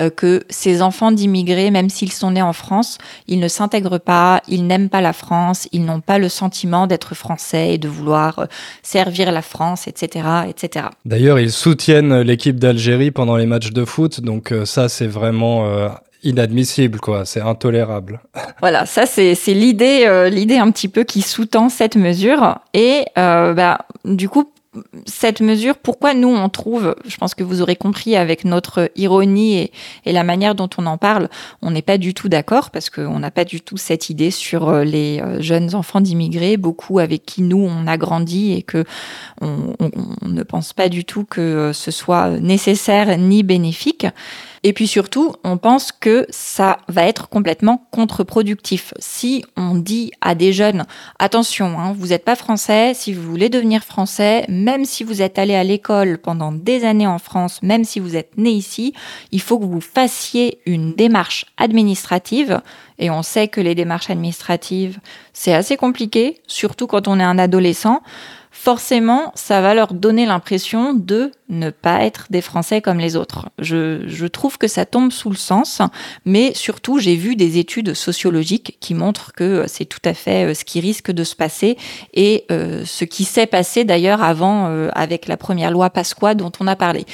euh, 0.00 0.08
que 0.08 0.42
ces 0.48 0.80
enfants 0.80 1.12
d'immigrés, 1.12 1.70
même 1.70 1.90
s'ils 1.90 2.10
sont 2.12 2.30
nés 2.30 2.42
en 2.42 2.54
France, 2.54 2.96
ils 3.28 3.38
ne 3.38 3.48
s'intègrent 3.48 4.00
pas, 4.00 4.40
ils 4.48 4.66
n'aiment 4.66 4.88
pas 4.88 5.02
la 5.02 5.12
France, 5.12 5.68
ils 5.72 5.84
n'ont 5.84 6.00
pas 6.00 6.18
le 6.18 6.30
sentiment 6.30 6.86
d'être 6.86 7.14
français 7.14 7.74
et 7.74 7.78
de 7.78 7.88
vouloir 7.88 8.46
servir 8.82 9.30
la 9.30 9.42
France, 9.42 9.86
etc., 9.86 10.26
etc. 10.48 10.86
D'ailleurs, 11.04 11.38
ils 11.38 11.52
soutiennent 11.52 12.22
l'équipe 12.22 12.58
d'Algérie 12.58 13.10
pendant 13.10 13.36
les 13.36 13.46
matchs 13.46 13.72
de 13.72 13.84
foot, 13.84 14.22
donc 14.22 14.54
ça, 14.64 14.88
c'est 14.88 15.06
vraiment 15.06 15.90
inadmissible, 16.22 17.00
quoi. 17.00 17.24
C'est 17.24 17.40
intolérable. 17.40 18.20
Voilà, 18.60 18.86
ça 18.86 19.06
c'est 19.06 19.34
l'idée, 19.48 20.04
euh, 20.06 20.28
l'idée 20.28 20.56
un 20.56 20.70
petit 20.70 20.88
peu 20.88 21.04
qui 21.04 21.22
sous-tend 21.22 21.68
cette 21.68 21.96
mesure. 21.96 22.58
Et 22.74 23.04
euh, 23.18 23.54
bah, 23.54 23.86
du 24.04 24.28
coup, 24.28 24.50
cette 25.04 25.42
mesure, 25.42 25.76
pourquoi 25.76 26.14
nous 26.14 26.28
on 26.28 26.48
trouve, 26.48 26.96
je 27.06 27.18
pense 27.18 27.34
que 27.34 27.44
vous 27.44 27.60
aurez 27.60 27.76
compris 27.76 28.16
avec 28.16 28.46
notre 28.46 28.90
ironie 28.96 29.70
et, 30.06 30.12
la 30.12 30.24
manière 30.24 30.54
dont 30.54 30.70
on 30.78 30.86
en 30.86 30.96
parle, 30.96 31.28
on 31.60 31.70
n'est 31.70 31.82
pas 31.82 31.98
du 31.98 32.14
tout 32.14 32.30
d'accord 32.30 32.70
parce 32.70 32.88
qu'on 32.88 33.18
n'a 33.18 33.30
pas 33.30 33.44
du 33.44 33.60
tout 33.60 33.76
cette 33.76 34.08
idée 34.08 34.30
sur 34.30 34.70
euh, 34.70 34.84
les 34.84 35.22
jeunes 35.40 35.74
enfants 35.74 36.00
d'immigrés, 36.00 36.56
beaucoup 36.56 37.00
avec 37.00 37.26
qui 37.26 37.42
nous 37.42 37.58
on 37.58 37.86
a 37.86 37.98
grandi 37.98 38.52
et 38.52 38.62
que 38.62 38.84
on 39.42 39.74
ne 40.22 40.42
pense 40.42 40.72
pas 40.72 40.88
du 40.88 41.04
tout 41.04 41.24
que 41.24 41.72
ce 41.74 41.90
soit 41.90 42.30
nécessaire 42.40 43.18
ni 43.18 43.42
bénéfique. 43.42 44.06
Et 44.64 44.72
puis 44.72 44.86
surtout, 44.86 45.34
on 45.42 45.56
pense 45.56 45.90
que 45.90 46.24
ça 46.30 46.78
va 46.86 47.04
être 47.04 47.28
complètement 47.28 47.88
contre-productif. 47.90 48.94
Si 48.98 49.44
on 49.56 49.74
dit 49.74 50.12
à 50.20 50.36
des 50.36 50.52
jeunes, 50.52 50.84
attention, 51.18 51.80
hein, 51.80 51.92
vous 51.98 52.08
n'êtes 52.08 52.24
pas 52.24 52.36
français, 52.36 52.92
si 52.94 53.12
vous 53.12 53.28
voulez 53.28 53.48
devenir 53.48 53.82
français, 53.82 54.44
même 54.48 54.84
si 54.84 55.02
vous 55.02 55.20
êtes 55.20 55.38
allé 55.38 55.56
à 55.56 55.64
l'école 55.64 56.18
pendant 56.18 56.52
des 56.52 56.84
années 56.84 57.08
en 57.08 57.18
France, 57.18 57.60
même 57.62 57.84
si 57.84 57.98
vous 57.98 58.14
êtes 58.14 58.38
né 58.38 58.50
ici, 58.50 58.94
il 59.32 59.40
faut 59.40 59.58
que 59.58 59.64
vous 59.64 59.80
fassiez 59.80 60.60
une 60.64 60.92
démarche 60.92 61.46
administrative. 61.56 62.60
Et 63.00 63.10
on 63.10 63.24
sait 63.24 63.48
que 63.48 63.60
les 63.60 63.74
démarches 63.74 64.10
administratives, 64.10 65.00
c'est 65.32 65.54
assez 65.54 65.76
compliqué, 65.76 66.40
surtout 66.46 66.86
quand 66.86 67.08
on 67.08 67.18
est 67.18 67.24
un 67.24 67.38
adolescent 67.38 68.00
forcément, 68.52 69.32
ça 69.34 69.62
va 69.62 69.74
leur 69.74 69.94
donner 69.94 70.26
l'impression 70.26 70.92
de 70.92 71.32
ne 71.48 71.70
pas 71.70 72.04
être 72.04 72.26
des 72.30 72.42
Français 72.42 72.80
comme 72.82 72.98
les 72.98 73.16
autres. 73.16 73.48
Je, 73.58 74.26
trouve 74.26 74.58
que 74.58 74.68
ça 74.68 74.86
tombe 74.86 75.10
sous 75.10 75.30
le 75.30 75.36
sens, 75.36 75.80
mais 76.24 76.52
surtout, 76.54 76.98
j'ai 76.98 77.16
vu 77.16 77.34
des 77.34 77.58
études 77.58 77.94
sociologiques 77.94 78.76
qui 78.78 78.94
montrent 78.94 79.32
que 79.32 79.64
c'est 79.66 79.86
tout 79.86 80.00
à 80.04 80.14
fait 80.14 80.50
euh, 80.50 80.54
ce 80.54 80.64
qui 80.64 80.80
risque 80.80 81.10
de 81.10 81.24
se 81.24 81.34
passer 81.34 81.76
et 82.14 82.44
euh, 82.50 82.84
ce 82.84 83.04
qui 83.04 83.24
s'est 83.24 83.46
passé 83.46 83.84
d'ailleurs 83.84 84.22
avant 84.22 84.68
euh, 84.68 84.90
avec 84.94 85.26
la 85.26 85.36
première 85.36 85.70
loi 85.70 85.90
Pasqua 85.90 86.34
dont 86.34 86.52
on 86.60 86.66
a 86.66 86.76
parlé. 86.76 87.04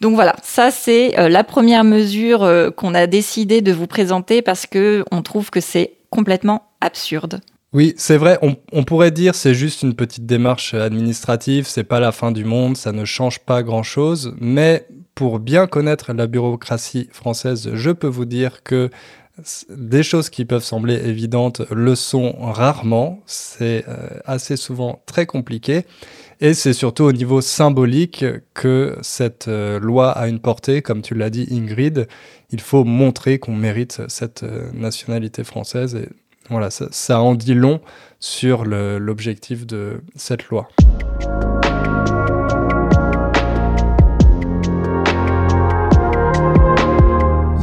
Donc 0.00 0.14
voilà, 0.14 0.36
ça 0.42 0.70
c'est 0.70 1.14
la 1.16 1.42
première 1.42 1.84
mesure 1.84 2.46
qu'on 2.76 2.94
a 2.94 3.06
décidé 3.06 3.62
de 3.62 3.72
vous 3.72 3.86
présenter 3.86 4.42
parce 4.42 4.66
que 4.66 5.02
on 5.10 5.22
trouve 5.22 5.48
que 5.48 5.60
c'est 5.60 5.94
complètement 6.10 6.64
absurde. 6.82 7.40
Oui, 7.72 7.94
c'est 7.96 8.16
vrai, 8.16 8.38
on, 8.42 8.84
pourrait 8.84 9.10
dire 9.10 9.34
c'est 9.34 9.54
juste 9.54 9.82
une 9.82 9.94
petite 9.94 10.24
démarche 10.24 10.72
administrative, 10.72 11.66
c'est 11.66 11.84
pas 11.84 12.00
la 12.00 12.12
fin 12.12 12.30
du 12.30 12.44
monde, 12.44 12.76
ça 12.76 12.92
ne 12.92 13.04
change 13.04 13.40
pas 13.40 13.62
grand-chose, 13.62 14.34
mais 14.40 14.86
pour 15.14 15.40
bien 15.40 15.66
connaître 15.66 16.12
la 16.12 16.26
bureaucratie 16.26 17.08
française, 17.12 17.70
je 17.74 17.90
peux 17.90 18.06
vous 18.06 18.24
dire 18.24 18.62
que 18.62 18.88
des 19.68 20.02
choses 20.02 20.30
qui 20.30 20.44
peuvent 20.44 20.62
sembler 20.62 20.94
évidentes 20.94 21.62
le 21.70 21.94
sont 21.94 22.36
rarement, 22.38 23.20
c'est 23.26 23.84
euh, 23.88 24.08
assez 24.24 24.56
souvent 24.56 25.02
très 25.04 25.26
compliqué, 25.26 25.84
et 26.40 26.54
c'est 26.54 26.72
surtout 26.72 27.04
au 27.04 27.12
niveau 27.12 27.40
symbolique 27.40 28.24
que 28.54 28.96
cette 29.02 29.48
euh, 29.48 29.78
loi 29.80 30.12
a 30.12 30.28
une 30.28 30.38
portée, 30.38 30.82
comme 30.82 31.02
tu 31.02 31.14
l'as 31.14 31.30
dit 31.30 31.48
Ingrid, 31.50 32.06
il 32.50 32.60
faut 32.60 32.84
montrer 32.84 33.38
qu'on 33.38 33.54
mérite 33.54 34.02
cette 34.08 34.44
euh, 34.44 34.70
nationalité 34.72 35.44
française, 35.44 35.98
voilà, 36.50 36.70
ça, 36.70 37.20
en 37.20 37.34
dit 37.34 37.54
long 37.54 37.80
sur 38.20 38.64
l'objectif 38.64 39.66
de 39.66 40.00
cette 40.14 40.48
loi. 40.48 40.68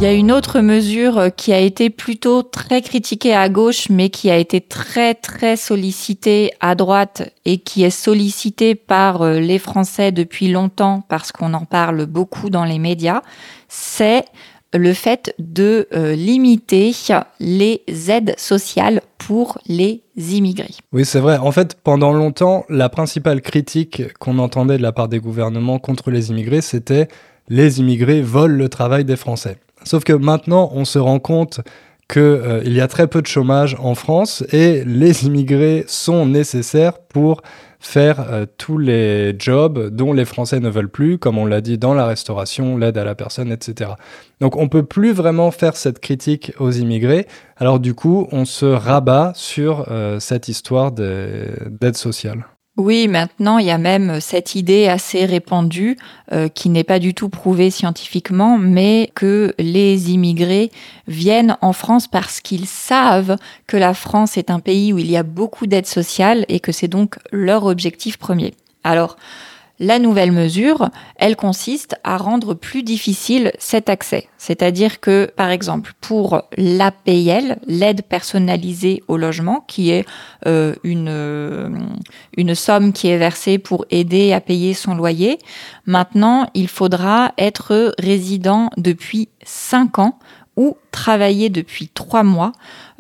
Il 0.03 0.07
y 0.07 0.09
a 0.09 0.11
une 0.11 0.33
autre 0.33 0.59
mesure 0.59 1.29
qui 1.37 1.53
a 1.53 1.59
été 1.59 1.89
plutôt 1.89 2.43
très 2.43 2.81
critiquée 2.81 3.33
à 3.33 3.47
gauche, 3.47 3.87
mais 3.89 4.09
qui 4.09 4.29
a 4.29 4.35
été 4.35 4.59
très 4.59 5.13
très 5.13 5.55
sollicitée 5.55 6.51
à 6.59 6.75
droite 6.75 7.31
et 7.45 7.59
qui 7.59 7.85
est 7.85 7.89
sollicitée 7.89 8.75
par 8.75 9.21
euh, 9.21 9.39
les 9.39 9.59
Français 9.59 10.11
depuis 10.11 10.49
longtemps 10.49 11.05
parce 11.07 11.31
qu'on 11.31 11.53
en 11.53 11.63
parle 11.63 12.05
beaucoup 12.05 12.49
dans 12.49 12.65
les 12.65 12.79
médias, 12.79 13.21
c'est 13.69 14.25
le 14.73 14.93
fait 14.93 15.35
de 15.39 15.87
euh, 15.93 16.15
limiter 16.15 16.93
les 17.39 17.81
aides 18.07 18.33
sociales 18.37 19.01
pour 19.17 19.59
les 19.67 20.01
immigrés. 20.17 20.73
Oui, 20.91 21.05
c'est 21.05 21.19
vrai. 21.19 21.37
En 21.37 21.51
fait, 21.51 21.77
pendant 21.83 22.11
longtemps, 22.11 22.65
la 22.69 22.89
principale 22.89 23.41
critique 23.41 24.13
qu'on 24.19 24.39
entendait 24.39 24.77
de 24.77 24.83
la 24.83 24.91
part 24.91 25.07
des 25.07 25.19
gouvernements 25.19 25.79
contre 25.79 26.11
les 26.11 26.29
immigrés, 26.29 26.61
c'était 26.61 27.07
les 27.49 27.79
immigrés 27.79 28.21
volent 28.21 28.55
le 28.55 28.69
travail 28.69 29.05
des 29.05 29.15
Français. 29.15 29.57
Sauf 29.83 30.03
que 30.03 30.13
maintenant, 30.13 30.71
on 30.73 30.85
se 30.85 30.99
rend 30.99 31.19
compte 31.19 31.61
qu'il 32.09 32.21
euh, 32.21 32.63
y 32.65 32.81
a 32.81 32.87
très 32.87 33.07
peu 33.07 33.21
de 33.21 33.27
chômage 33.27 33.75
en 33.79 33.95
France 33.95 34.43
et 34.51 34.83
les 34.85 35.25
immigrés 35.25 35.83
sont 35.87 36.25
nécessaires 36.25 36.99
pour 36.99 37.41
faire 37.83 38.25
euh, 38.31 38.45
tous 38.57 38.77
les 38.77 39.35
jobs 39.37 39.89
dont 39.89 40.13
les 40.13 40.25
Français 40.25 40.59
ne 40.59 40.69
veulent 40.69 40.89
plus, 40.89 41.17
comme 41.17 41.37
on 41.37 41.45
l'a 41.45 41.61
dit 41.61 41.77
dans 41.77 41.93
la 41.93 42.05
restauration, 42.05 42.77
l'aide 42.77 42.97
à 42.97 43.03
la 43.03 43.13
personne, 43.13 43.51
etc. 43.51 43.91
Donc 44.39 44.55
on 44.55 44.69
peut 44.69 44.83
plus 44.83 45.11
vraiment 45.11 45.51
faire 45.51 45.75
cette 45.75 45.99
critique 45.99 46.53
aux 46.59 46.71
immigrés. 46.71 47.27
Alors 47.57 47.79
du 47.79 47.93
coup, 47.93 48.27
on 48.31 48.45
se 48.45 48.65
rabat 48.65 49.33
sur 49.35 49.85
euh, 49.91 50.19
cette 50.19 50.47
histoire 50.47 50.91
d'aide 50.93 51.97
sociale. 51.97 52.45
Oui, 52.75 53.07
maintenant, 53.07 53.59
il 53.59 53.67
y 53.67 53.71
a 53.71 53.77
même 53.77 54.19
cette 54.19 54.55
idée 54.55 54.87
assez 54.87 55.25
répandue, 55.25 55.95
euh, 56.31 56.47
qui 56.47 56.69
n'est 56.69 56.83
pas 56.83 56.97
du 56.97 57.13
tout 57.13 57.29
prouvée 57.29 57.69
scientifiquement, 57.69 58.57
mais 58.57 59.11
que 59.13 59.53
les 59.59 60.11
immigrés 60.11 60.71
viennent 61.07 61.55
en 61.61 61.71
France 61.71 62.07
parce 62.07 62.41
qu'ils 62.41 62.65
savent 62.65 63.37
que 63.67 63.77
la 63.77 63.93
France 63.93 64.37
est 64.37 64.49
un 64.49 64.59
pays 64.59 64.91
où 64.91 64.97
il 64.97 65.11
y 65.11 65.17
a 65.17 65.21
beaucoup 65.21 65.67
d'aide 65.67 65.85
sociale 65.85 66.45
et 66.49 66.59
que 66.59 66.71
c'est 66.71 66.87
donc 66.87 67.19
leur 67.31 67.65
objectif 67.65 68.17
premier. 68.17 68.55
Alors, 68.83 69.17
la 69.79 69.99
nouvelle 69.99 70.31
mesure, 70.31 70.89
elle 71.15 71.35
consiste 71.35 71.95
à 72.03 72.17
rendre 72.17 72.53
plus 72.53 72.83
difficile 72.83 73.51
cet 73.57 73.89
accès. 73.89 74.27
C'est-à-dire 74.37 74.99
que, 74.99 75.31
par 75.35 75.49
exemple, 75.49 75.93
pour 75.99 76.43
l'APL, 76.57 77.57
l'aide 77.65 78.03
personnalisée 78.03 79.03
au 79.07 79.17
logement, 79.17 79.65
qui 79.67 79.89
est 79.89 80.05
euh, 80.45 80.75
une, 80.83 81.09
euh, 81.09 81.69
une 82.37 82.55
somme 82.55 82.93
qui 82.93 83.07
est 83.07 83.17
versée 83.17 83.57
pour 83.57 83.85
aider 83.89 84.31
à 84.31 84.41
payer 84.41 84.73
son 84.73 84.95
loyer, 84.95 85.39
maintenant, 85.85 86.47
il 86.53 86.67
faudra 86.67 87.33
être 87.37 87.95
résident 87.97 88.69
depuis 88.77 89.29
5 89.43 89.99
ans 89.99 90.19
ou 90.55 90.77
travailler 90.91 91.49
depuis 91.49 91.87
trois 91.87 92.23
mois 92.23 92.51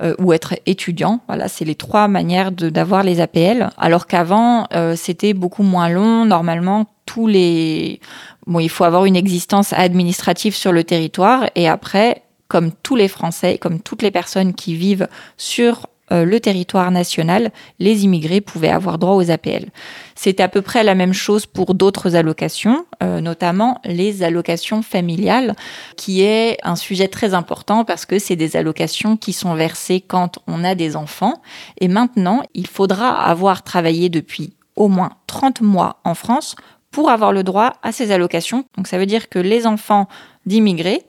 euh, 0.01 0.15
ou 0.19 0.33
être 0.33 0.55
étudiant. 0.65 1.21
Voilà, 1.27 1.47
c'est 1.47 1.65
les 1.65 1.75
trois 1.75 2.07
manières 2.07 2.51
d'avoir 2.51 3.03
les 3.03 3.21
APL. 3.21 3.69
Alors 3.77 4.07
qu'avant, 4.07 4.67
euh, 4.73 4.95
c'était 4.95 5.33
beaucoup 5.33 5.63
moins 5.63 5.89
long. 5.89 6.25
Normalement, 6.25 6.87
tous 7.05 7.27
les, 7.27 7.99
bon, 8.47 8.59
il 8.59 8.69
faut 8.69 8.83
avoir 8.83 9.05
une 9.05 9.15
existence 9.15 9.73
administrative 9.73 10.55
sur 10.55 10.71
le 10.71 10.83
territoire 10.83 11.49
et 11.55 11.67
après, 11.67 12.23
comme 12.47 12.71
tous 12.71 12.95
les 12.95 13.07
Français, 13.07 13.57
comme 13.57 13.79
toutes 13.79 14.01
les 14.01 14.11
personnes 14.11 14.53
qui 14.53 14.75
vivent 14.75 15.07
sur 15.37 15.87
le 16.13 16.39
territoire 16.39 16.91
national, 16.91 17.51
les 17.79 18.03
immigrés 18.03 18.41
pouvaient 18.41 18.69
avoir 18.69 18.99
droit 18.99 19.15
aux 19.15 19.31
APL. 19.31 19.69
C'est 20.15 20.39
à 20.39 20.47
peu 20.47 20.61
près 20.61 20.83
la 20.83 20.95
même 20.95 21.13
chose 21.13 21.45
pour 21.45 21.73
d'autres 21.73 22.15
allocations, 22.15 22.85
euh, 23.01 23.19
notamment 23.19 23.81
les 23.83 24.23
allocations 24.23 24.81
familiales, 24.81 25.55
qui 25.97 26.21
est 26.21 26.57
un 26.63 26.75
sujet 26.75 27.07
très 27.07 27.33
important 27.33 27.83
parce 27.83 28.05
que 28.05 28.19
c'est 28.19 28.35
des 28.35 28.55
allocations 28.55 29.17
qui 29.17 29.33
sont 29.33 29.55
versées 29.55 30.01
quand 30.01 30.39
on 30.47 30.63
a 30.63 30.75
des 30.75 30.95
enfants. 30.95 31.41
Et 31.79 31.87
maintenant, 31.87 32.43
il 32.53 32.67
faudra 32.67 33.23
avoir 33.25 33.63
travaillé 33.63 34.09
depuis 34.09 34.53
au 34.75 34.87
moins 34.87 35.11
30 35.27 35.61
mois 35.61 35.99
en 36.03 36.15
France 36.15 36.55
pour 36.91 37.09
avoir 37.09 37.31
le 37.31 37.43
droit 37.43 37.73
à 37.81 37.91
ces 37.91 38.11
allocations. 38.11 38.65
Donc 38.77 38.87
ça 38.87 38.97
veut 38.97 39.05
dire 39.05 39.29
que 39.29 39.39
les 39.39 39.65
enfants 39.65 40.07
d'immigrés, 40.45 41.03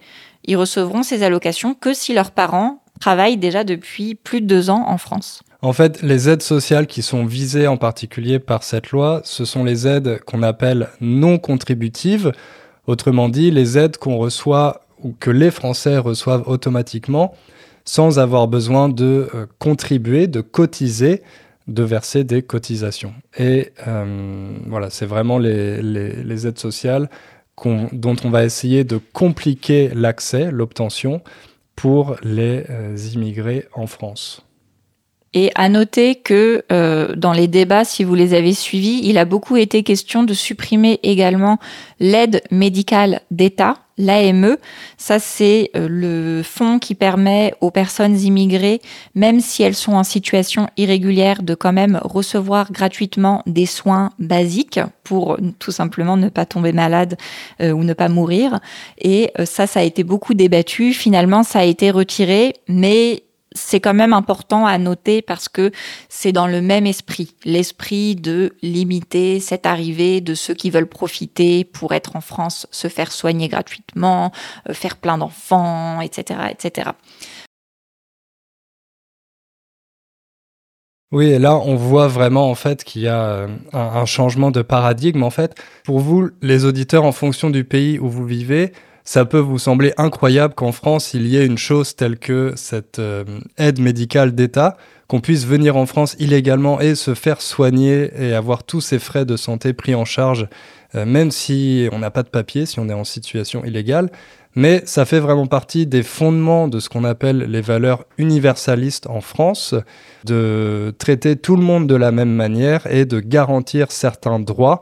ils 0.45 0.57
recevront 0.57 1.03
ces 1.03 1.23
allocations 1.23 1.75
que 1.75 1.93
si 1.95 2.15
leurs 2.15 2.31
parents 2.31 2.84
travaille 3.01 3.37
déjà 3.37 3.65
depuis 3.65 4.15
plus 4.15 4.41
de 4.41 4.47
deux 4.47 4.71
ans 4.71 4.85
en 4.87 4.99
France. 4.99 5.43
En 5.63 5.73
fait, 5.73 6.03
les 6.03 6.29
aides 6.29 6.43
sociales 6.43 6.87
qui 6.87 7.03
sont 7.03 7.25
visées 7.25 7.67
en 7.67 7.77
particulier 7.77 8.39
par 8.39 8.63
cette 8.63 8.91
loi, 8.91 9.23
ce 9.25 9.45
sont 9.45 9.65
les 9.65 9.87
aides 9.87 10.21
qu'on 10.27 10.43
appelle 10.43 10.89
non 11.01 11.39
contributives, 11.39 12.33
autrement 12.87 13.29
dit 13.29 13.51
les 13.51 13.79
aides 13.79 13.97
qu'on 13.97 14.19
reçoit 14.19 14.83
ou 15.03 15.15
que 15.19 15.31
les 15.31 15.51
Français 15.51 15.99
reçoivent 15.99 16.45
automatiquement 16.47 17.35
sans 17.85 18.19
avoir 18.19 18.49
besoin 18.49 18.89
de 18.89 19.29
euh, 19.35 19.47
contribuer, 19.59 20.27
de 20.27 20.41
cotiser, 20.41 21.23
de 21.69 21.83
verser 21.83 22.25
des 22.25 22.43
cotisations. 22.43 23.15
Et 23.39 23.73
euh, 23.87 24.57
voilà, 24.67 24.91
c'est 24.91 25.07
vraiment 25.07 25.39
les, 25.39 26.47
aides 26.47 26.59
sociales 26.59 27.09
dont 27.93 28.17
on 28.25 28.31
va 28.31 28.45
essayer 28.45 28.85
de 28.85 28.99
compliquer 29.13 29.91
l'accès, 29.95 30.51
l'obtention, 30.51 31.23
pour 31.77 32.17
les 32.23 32.65
euh, 32.71 32.97
immigrés 33.15 33.67
en 33.75 33.87
France. 33.87 34.45
Et 35.35 35.51
à 35.57 35.69
noter 35.69 36.15
que 36.15 36.65
euh, 36.71 37.17
dans 37.17 37.33
les 37.33 37.49
débats, 37.49 37.85
si 37.85 38.05
vous 38.05 38.15
les 38.15 38.35
avez 38.35 38.55
suivis, 38.55 39.01
il 39.03 39.19
a 39.19 39.25
beaucoup 39.25 39.57
été 39.57 39.83
question 39.83 40.23
de 40.23 40.33
supprimer 40.33 41.01
également 41.03 41.59
l'aide 41.99 42.43
médicale 42.53 43.21
d'État, 43.33 43.79
l'AME. 43.99 44.57
Ça, 44.97 45.19
c'est 45.19 45.71
euh, 45.77 45.89
le 45.91 46.43
fonds 46.43 46.79
qui 46.79 46.95
permet 46.95 47.55
aux 47.61 47.71
personnes 47.71 48.19
immigrées, 48.19 48.81
même 49.15 49.41
si 49.41 49.63
elles 49.63 49.75
sont 49.75 49.95
en 49.95 50.05
situation 50.05 50.69
irrégulière, 50.77 51.43
de 51.43 51.55
quand 51.55 51.73
même 51.73 52.01
recevoir 52.03 52.73
gratuitement 52.73 53.43
des 53.47 53.67
soins 53.67 54.11
basiques 54.19 54.81
pour 55.03 55.39
tout 55.59 55.73
simplement 55.73 56.17
ne 56.17 56.29
pas 56.29 56.47
tomber 56.47 56.73
malade 56.73 57.17
euh, 57.61 57.73
ou 57.73 57.85
ne 57.85 57.93
pas 57.93 58.09
mourir. 58.09 58.61
Et 58.99 59.33
ça, 59.45 59.67
ça 59.67 59.81
a 59.81 59.83
été 59.83 60.05
beaucoup 60.05 60.35
débattu. 60.35 60.93
Finalement, 60.93 61.43
ça 61.43 61.61
a 61.61 61.65
été 61.65 61.91
retiré, 61.91 62.55
mais 62.69 63.24
c'est 63.55 63.81
quand 63.81 63.95
même 63.95 64.13
important 64.13 64.67
à 64.67 64.79
noter 64.79 65.23
parce 65.23 65.49
que 65.49 65.71
c'est 66.09 66.33
dans 66.33 66.47
le 66.47 66.61
même 66.61 66.87
esprit, 66.87 67.35
l'esprit 67.45 68.17
de 68.17 68.57
limiter 68.63 69.41
cette 69.41 69.65
arrivée 69.65 70.21
de 70.21 70.35
ceux 70.35 70.55
qui 70.55 70.71
veulent 70.71 70.89
profiter 70.89 71.65
pour 71.65 71.95
être 71.95 72.17
en 72.17 72.21
France, 72.21 72.67
se 72.71 72.89
faire 72.89 73.13
soigner 73.13 73.49
gratuitement, 73.49 74.33
euh, 74.69 74.75
faire 74.75 74.97
plein 74.97 75.19
d'enfants, 75.19 76.01
etc., 76.01 76.41
etc. 76.51 76.91
Oui, 81.13 81.27
et 81.27 81.39
là, 81.39 81.57
on 81.57 81.77
voit 81.77 82.09
vraiment 82.09 82.51
en 82.51 82.57
fait 82.57 82.83
qu'il 82.83 83.03
y 83.03 83.09
a 83.09 83.25
euh, 83.25 83.49
un, 83.73 84.05
changement 84.05 84.51
de 84.51 84.63
paradigme. 84.63 85.23
En 85.23 85.31
fait, 85.31 85.55
pour 85.85 86.01
vous, 86.01 86.31
les 86.43 86.65
auditeurs, 86.65 87.05
en 87.05 87.13
fonction 87.13 87.51
du 87.51 87.63
pays 87.63 88.01
où 88.01 88.09
vous 88.09 88.27
vivez, 88.27 88.73
ça 89.05 89.27
peut 89.27 89.39
vous 89.39 89.59
sembler 89.59 89.93
incroyable 89.99 90.55
qu'en 90.55 90.73
France, 90.73 91.13
il 91.13 91.27
y 91.27 91.37
ait 91.37 91.45
une 91.45 91.59
chose 91.59 91.95
telle 91.95 92.19
que 92.19 92.55
cette 92.57 92.99
euh, 92.99 93.25
aide 93.59 93.79
médicale 93.79 94.35
d'État, 94.35 94.79
qu'on 95.09 95.21
puisse 95.21 95.45
venir 95.45 95.77
en 95.77 95.85
France 95.85 96.17
illégalement 96.19 96.81
et 96.81 96.95
se 96.95 97.13
faire 97.13 97.43
soigner 97.43 98.11
et 98.19 98.33
avoir 98.35 98.65
tous 98.65 98.81
ses 98.81 98.99
frais 98.99 99.27
de 99.27 99.37
santé 99.37 99.75
pris 99.75 99.95
en 99.95 100.07
charge, 100.07 100.49
euh, 100.95 101.05
même 101.05 101.31
si 101.31 101.87
on 101.93 101.99
n'a 101.99 102.11
pas 102.11 102.23
de 102.23 102.31
papier, 102.31 102.65
si 102.65 102.81
on 102.81 102.89
est 102.89 102.95
en 102.95 103.05
situation 103.05 103.63
illégale. 103.65 104.11
Mais 104.57 104.83
ça 104.87 105.05
fait 105.05 105.19
vraiment 105.19 105.49
partie 105.49 105.87
des 105.87 106.03
fondements 106.03 106.69
de 106.69 106.81
ce 106.81 106.89
qu'on 106.89 107.05
appelle 107.05 107.39
les 107.39 107.61
valeurs 107.61 108.05
universalistes 108.17 109.09
en 109.09 109.21
France, 109.21 109.75
de 110.25 110.95
traiter 110.97 111.37
tout 111.37 111.57
le 111.57 111.63
monde 111.63 111.89
de 111.89 111.97
la 111.97 112.13
même 112.13 112.33
manière 112.33 112.87
et 112.87 113.05
de 113.05 113.21
garantir 113.21 113.91
certains 113.91 114.39
droits 114.39 114.81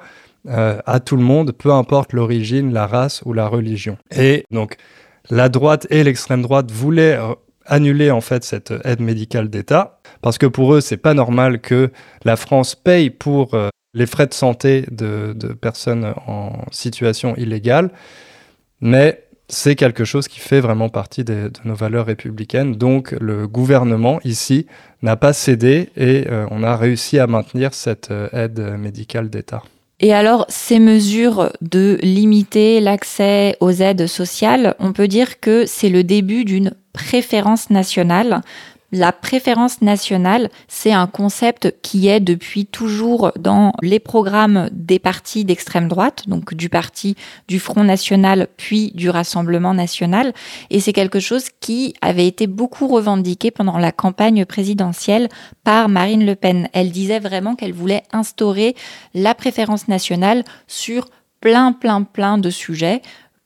euh, 0.48 0.80
à 0.86 0.98
tout 0.98 1.16
le 1.16 1.22
monde, 1.22 1.52
peu 1.52 1.70
importe 1.70 2.12
l'origine, 2.12 2.72
la 2.72 2.86
race 2.86 3.22
ou 3.24 3.32
la 3.32 3.46
religion. 3.46 3.96
Et 4.10 4.44
donc, 4.50 4.76
la 5.30 5.48
droite 5.48 5.86
et 5.90 6.02
l'extrême 6.02 6.42
droite 6.42 6.72
voulaient 6.72 7.16
euh, 7.16 7.34
annuler 7.66 8.10
en 8.10 8.20
fait 8.20 8.42
cette 8.42 8.72
aide 8.84 9.00
médicale 9.00 9.48
d'État 9.48 10.00
parce 10.20 10.38
que 10.38 10.46
pour 10.46 10.74
eux, 10.74 10.80
c'est 10.80 10.96
pas 10.96 11.14
normal 11.14 11.60
que 11.60 11.92
la 12.24 12.34
France 12.34 12.74
paye 12.74 13.10
pour 13.10 13.54
euh, 13.54 13.68
les 13.94 14.06
frais 14.06 14.26
de 14.26 14.34
santé 14.34 14.84
de, 14.90 15.32
personnes 15.60 16.12
en 16.26 16.64
situation 16.72 17.36
illégale, 17.36 17.90
mais 18.80 19.22
c'est 19.48 19.76
quelque 19.76 20.04
chose 20.04 20.26
qui 20.26 20.40
fait 20.40 20.60
vraiment 20.60 20.88
partie 20.88 21.22
de 21.24 21.52
nos 21.64 21.74
valeurs 21.74 22.06
républicaines. 22.06 22.74
Donc 22.74 23.12
le 23.12 23.46
gouvernement 23.46 24.18
ici 24.24 24.66
n'a 25.02 25.16
pas 25.16 25.34
cédé 25.34 25.90
et 25.94 26.26
on 26.50 26.62
a 26.62 26.74
réussi 26.74 27.18
à 27.18 27.26
maintenir 27.26 27.74
cette 27.74 28.10
aide 28.32 28.60
médicale 28.78 29.28
d'État. 29.28 29.62
Et 30.04 30.12
alors, 30.12 30.44
ces 30.48 30.80
mesures 30.80 31.52
de 31.60 31.96
limiter 32.02 32.80
l'accès 32.80 33.56
aux 33.60 33.70
aides 33.70 34.08
sociales, 34.08 34.74
on 34.80 34.92
peut 34.92 35.06
dire 35.06 35.38
que 35.38 35.64
c'est 35.64 35.88
le 35.88 36.02
début 36.02 36.44
d'une 36.44 36.74
préférence 36.92 37.70
nationale 37.70 38.42
La 38.94 39.10
préférence 39.10 39.80
nationale, 39.80 40.50
c'est 40.68 40.92
un 40.92 41.06
concept 41.06 41.74
qui 41.80 42.08
est 42.08 42.20
depuis 42.20 42.66
toujours 42.66 43.32
dans 43.38 43.72
les 43.80 43.98
programmes 43.98 44.68
des 44.70 44.98
partis 44.98 45.46
d'extrême 45.46 45.88
droite, 45.88 46.28
donc 46.28 46.52
du 46.52 46.68
parti 46.68 47.16
du 47.48 47.58
Front 47.58 47.84
National 47.84 48.48
puis 48.58 48.92
du 48.94 49.08
Rassemblement 49.08 49.72
National. 49.72 50.34
Et 50.68 50.78
c'est 50.78 50.92
quelque 50.92 51.20
chose 51.20 51.46
qui 51.60 51.94
avait 52.02 52.26
été 52.26 52.46
beaucoup 52.46 52.86
revendiqué 52.86 53.50
pendant 53.50 53.78
la 53.78 53.92
campagne 53.92 54.44
présidentielle 54.44 55.30
par 55.64 55.88
Marine 55.88 56.26
Le 56.26 56.36
Pen. 56.36 56.68
Elle 56.74 56.90
disait 56.90 57.18
vraiment 57.18 57.54
qu'elle 57.54 57.72
voulait 57.72 58.02
instaurer 58.12 58.76
la 59.14 59.34
préférence 59.34 59.88
nationale 59.88 60.44
sur 60.66 61.08
plein, 61.40 61.72
plein, 61.72 62.02
plein 62.02 62.38
de 62.38 62.50
sujets 62.50 63.02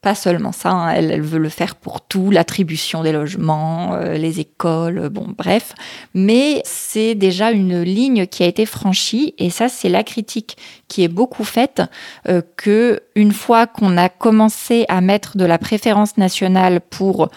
pas 0.07 0.15
seulement 0.15 0.53
ça, 0.53 0.69
hein, 0.71 0.89
elle, 0.91 1.21
veut 1.21 1.37
le 1.37 1.49
faire 1.49 1.75
pour 1.75 1.99
tout, 1.99 2.31
l'attribution 2.31 3.03
des 3.03 3.11
logements, 3.11 3.93
euh, 3.95 4.13
les 4.13 4.39
écoles, 4.39 4.99
euh, 4.99 5.09
bon 5.09 5.35
bref. 5.37 5.73
Mais 6.13 6.61
c'est 6.63 7.13
déjà 7.13 7.51
une 7.51 7.81
ligne 7.81 8.25
qui 8.25 8.43
a 8.43 8.45
été 8.45 8.65
franchie 8.65 9.33
et 9.37 9.49
ça 9.49 9.67
c'est 9.67 9.89
la 9.89 10.05
critique 10.05 10.55
qui 10.87 11.03
est 11.03 11.09
beaucoup 11.09 11.43
faite 11.43 11.81
euh, 12.29 12.41
que 12.55 13.01
une 13.15 13.33
fois 13.33 13.67
qu'on 13.67 13.97
a 13.97 14.07
commencé 14.07 14.85
à 14.87 15.01
mettre 15.01 15.35
de 15.35 15.43
la 15.43 15.57
préférence 15.57 16.15
nationale 16.15 16.79
pour 16.79 17.27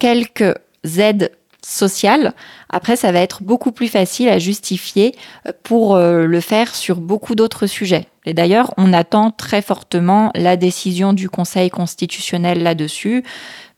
quelques 0.00 0.54
aides 0.98 1.30
sociales, 1.68 2.34
après 2.70 2.96
ça 2.96 3.12
va 3.12 3.20
être 3.20 3.42
beaucoup 3.42 3.72
plus 3.72 3.88
facile 3.88 4.28
à 4.28 4.38
justifier 4.38 5.14
pour 5.62 5.96
le 5.98 6.40
faire 6.40 6.74
sur 6.74 6.96
beaucoup 6.96 7.34
d'autres 7.34 7.66
sujets. 7.66 8.06
Et 8.28 8.34
d'ailleurs, 8.34 8.74
on 8.76 8.92
attend 8.92 9.30
très 9.30 9.62
fortement 9.62 10.30
la 10.34 10.56
décision 10.56 11.14
du 11.14 11.30
Conseil 11.30 11.70
constitutionnel 11.70 12.62
là-dessus, 12.62 13.24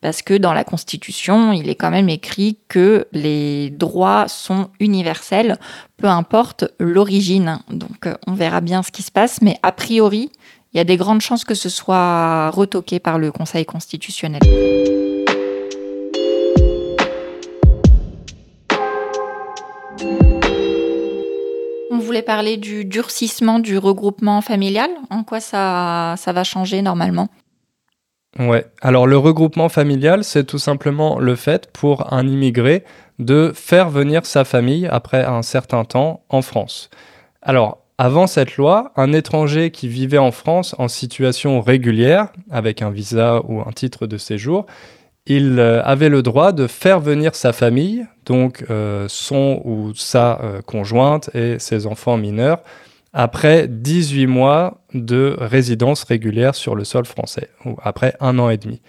parce 0.00 0.22
que 0.22 0.34
dans 0.34 0.52
la 0.52 0.64
Constitution, 0.64 1.52
il 1.52 1.68
est 1.68 1.74
quand 1.74 1.90
même 1.90 2.08
écrit 2.08 2.58
que 2.68 3.06
les 3.12 3.70
droits 3.70 4.26
sont 4.28 4.70
universels, 4.80 5.58
peu 5.98 6.08
importe 6.08 6.64
l'origine. 6.78 7.60
Donc 7.70 8.06
euh, 8.06 8.14
on 8.26 8.32
verra 8.32 8.60
bien 8.60 8.82
ce 8.82 8.90
qui 8.90 9.02
se 9.02 9.12
passe, 9.12 9.40
mais 9.42 9.56
a 9.62 9.72
priori, 9.72 10.32
il 10.72 10.78
y 10.78 10.80
a 10.80 10.84
des 10.84 10.96
grandes 10.96 11.20
chances 11.20 11.44
que 11.44 11.54
ce 11.54 11.68
soit 11.68 12.50
retoqué 12.50 12.98
par 12.98 13.18
le 13.18 13.30
Conseil 13.30 13.64
constitutionnel. 13.64 14.40
Voulais 22.10 22.22
parler 22.22 22.56
du 22.56 22.84
durcissement 22.84 23.60
du 23.60 23.78
regroupement 23.78 24.40
familial. 24.40 24.90
En 25.10 25.22
quoi 25.22 25.38
ça, 25.38 26.16
ça 26.16 26.32
va 26.32 26.42
changer 26.42 26.82
normalement? 26.82 27.28
Ouais, 28.36 28.66
alors 28.82 29.06
le 29.06 29.16
regroupement 29.16 29.68
familial, 29.68 30.24
c'est 30.24 30.42
tout 30.42 30.58
simplement 30.58 31.20
le 31.20 31.36
fait 31.36 31.70
pour 31.72 32.12
un 32.12 32.26
immigré 32.26 32.82
de 33.20 33.52
faire 33.54 33.90
venir 33.90 34.26
sa 34.26 34.44
famille 34.44 34.88
après 34.90 35.24
un 35.24 35.42
certain 35.42 35.84
temps 35.84 36.24
en 36.30 36.42
France. 36.42 36.90
Alors, 37.42 37.78
avant 37.96 38.26
cette 38.26 38.56
loi, 38.56 38.90
un 38.96 39.12
étranger 39.12 39.70
qui 39.70 39.86
vivait 39.86 40.18
en 40.18 40.32
France 40.32 40.74
en 40.78 40.88
situation 40.88 41.60
régulière, 41.60 42.32
avec 42.50 42.82
un 42.82 42.90
visa 42.90 43.40
ou 43.46 43.60
un 43.60 43.70
titre 43.70 44.08
de 44.08 44.18
séjour, 44.18 44.66
il 45.30 45.60
euh, 45.60 45.80
avait 45.84 46.08
le 46.08 46.22
droit 46.22 46.50
de 46.50 46.66
faire 46.66 46.98
venir 46.98 47.36
sa 47.36 47.52
famille, 47.52 48.04
donc 48.26 48.64
euh, 48.68 49.06
son 49.08 49.62
ou 49.64 49.94
sa 49.94 50.40
euh, 50.40 50.60
conjointe 50.60 51.30
et 51.36 51.60
ses 51.60 51.86
enfants 51.86 52.16
mineurs, 52.16 52.58
après 53.12 53.68
18 53.68 54.26
mois 54.26 54.80
de 54.92 55.36
résidence 55.38 56.02
régulière 56.02 56.56
sur 56.56 56.74
le 56.74 56.82
sol 56.82 57.04
français, 57.04 57.48
ou 57.64 57.76
après 57.80 58.16
un 58.18 58.40
an 58.40 58.50
et 58.50 58.56
demi. 58.56 58.82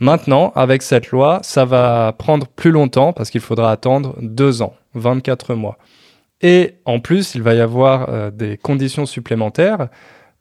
Maintenant, 0.00 0.52
avec 0.56 0.82
cette 0.82 1.12
loi, 1.12 1.38
ça 1.44 1.64
va 1.64 2.12
prendre 2.18 2.48
plus 2.48 2.72
longtemps 2.72 3.12
parce 3.12 3.30
qu'il 3.30 3.40
faudra 3.40 3.70
attendre 3.70 4.16
deux 4.20 4.60
ans, 4.60 4.74
24 4.94 5.54
mois. 5.54 5.78
Et 6.40 6.74
en 6.84 6.98
plus, 6.98 7.36
il 7.36 7.42
va 7.42 7.54
y 7.54 7.60
avoir 7.60 8.32
des 8.32 8.58
conditions 8.58 9.06
supplémentaires. 9.06 9.86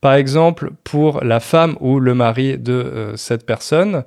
Par 0.01 0.15
exemple, 0.15 0.71
pour 0.83 1.23
la 1.23 1.39
femme 1.39 1.77
ou 1.79 1.99
le 1.99 2.15
mari 2.15 2.57
de 2.57 3.13
cette 3.15 3.45
personne, 3.45 4.03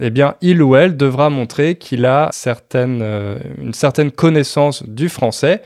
eh 0.00 0.10
bien, 0.10 0.34
il 0.42 0.62
ou 0.62 0.76
elle 0.76 0.96
devra 0.96 1.30
montrer 1.30 1.76
qu'il 1.76 2.04
a 2.04 2.30
euh, 2.74 3.38
une 3.58 3.72
certaine 3.72 4.10
connaissance 4.10 4.82
du 4.86 5.08
français. 5.08 5.62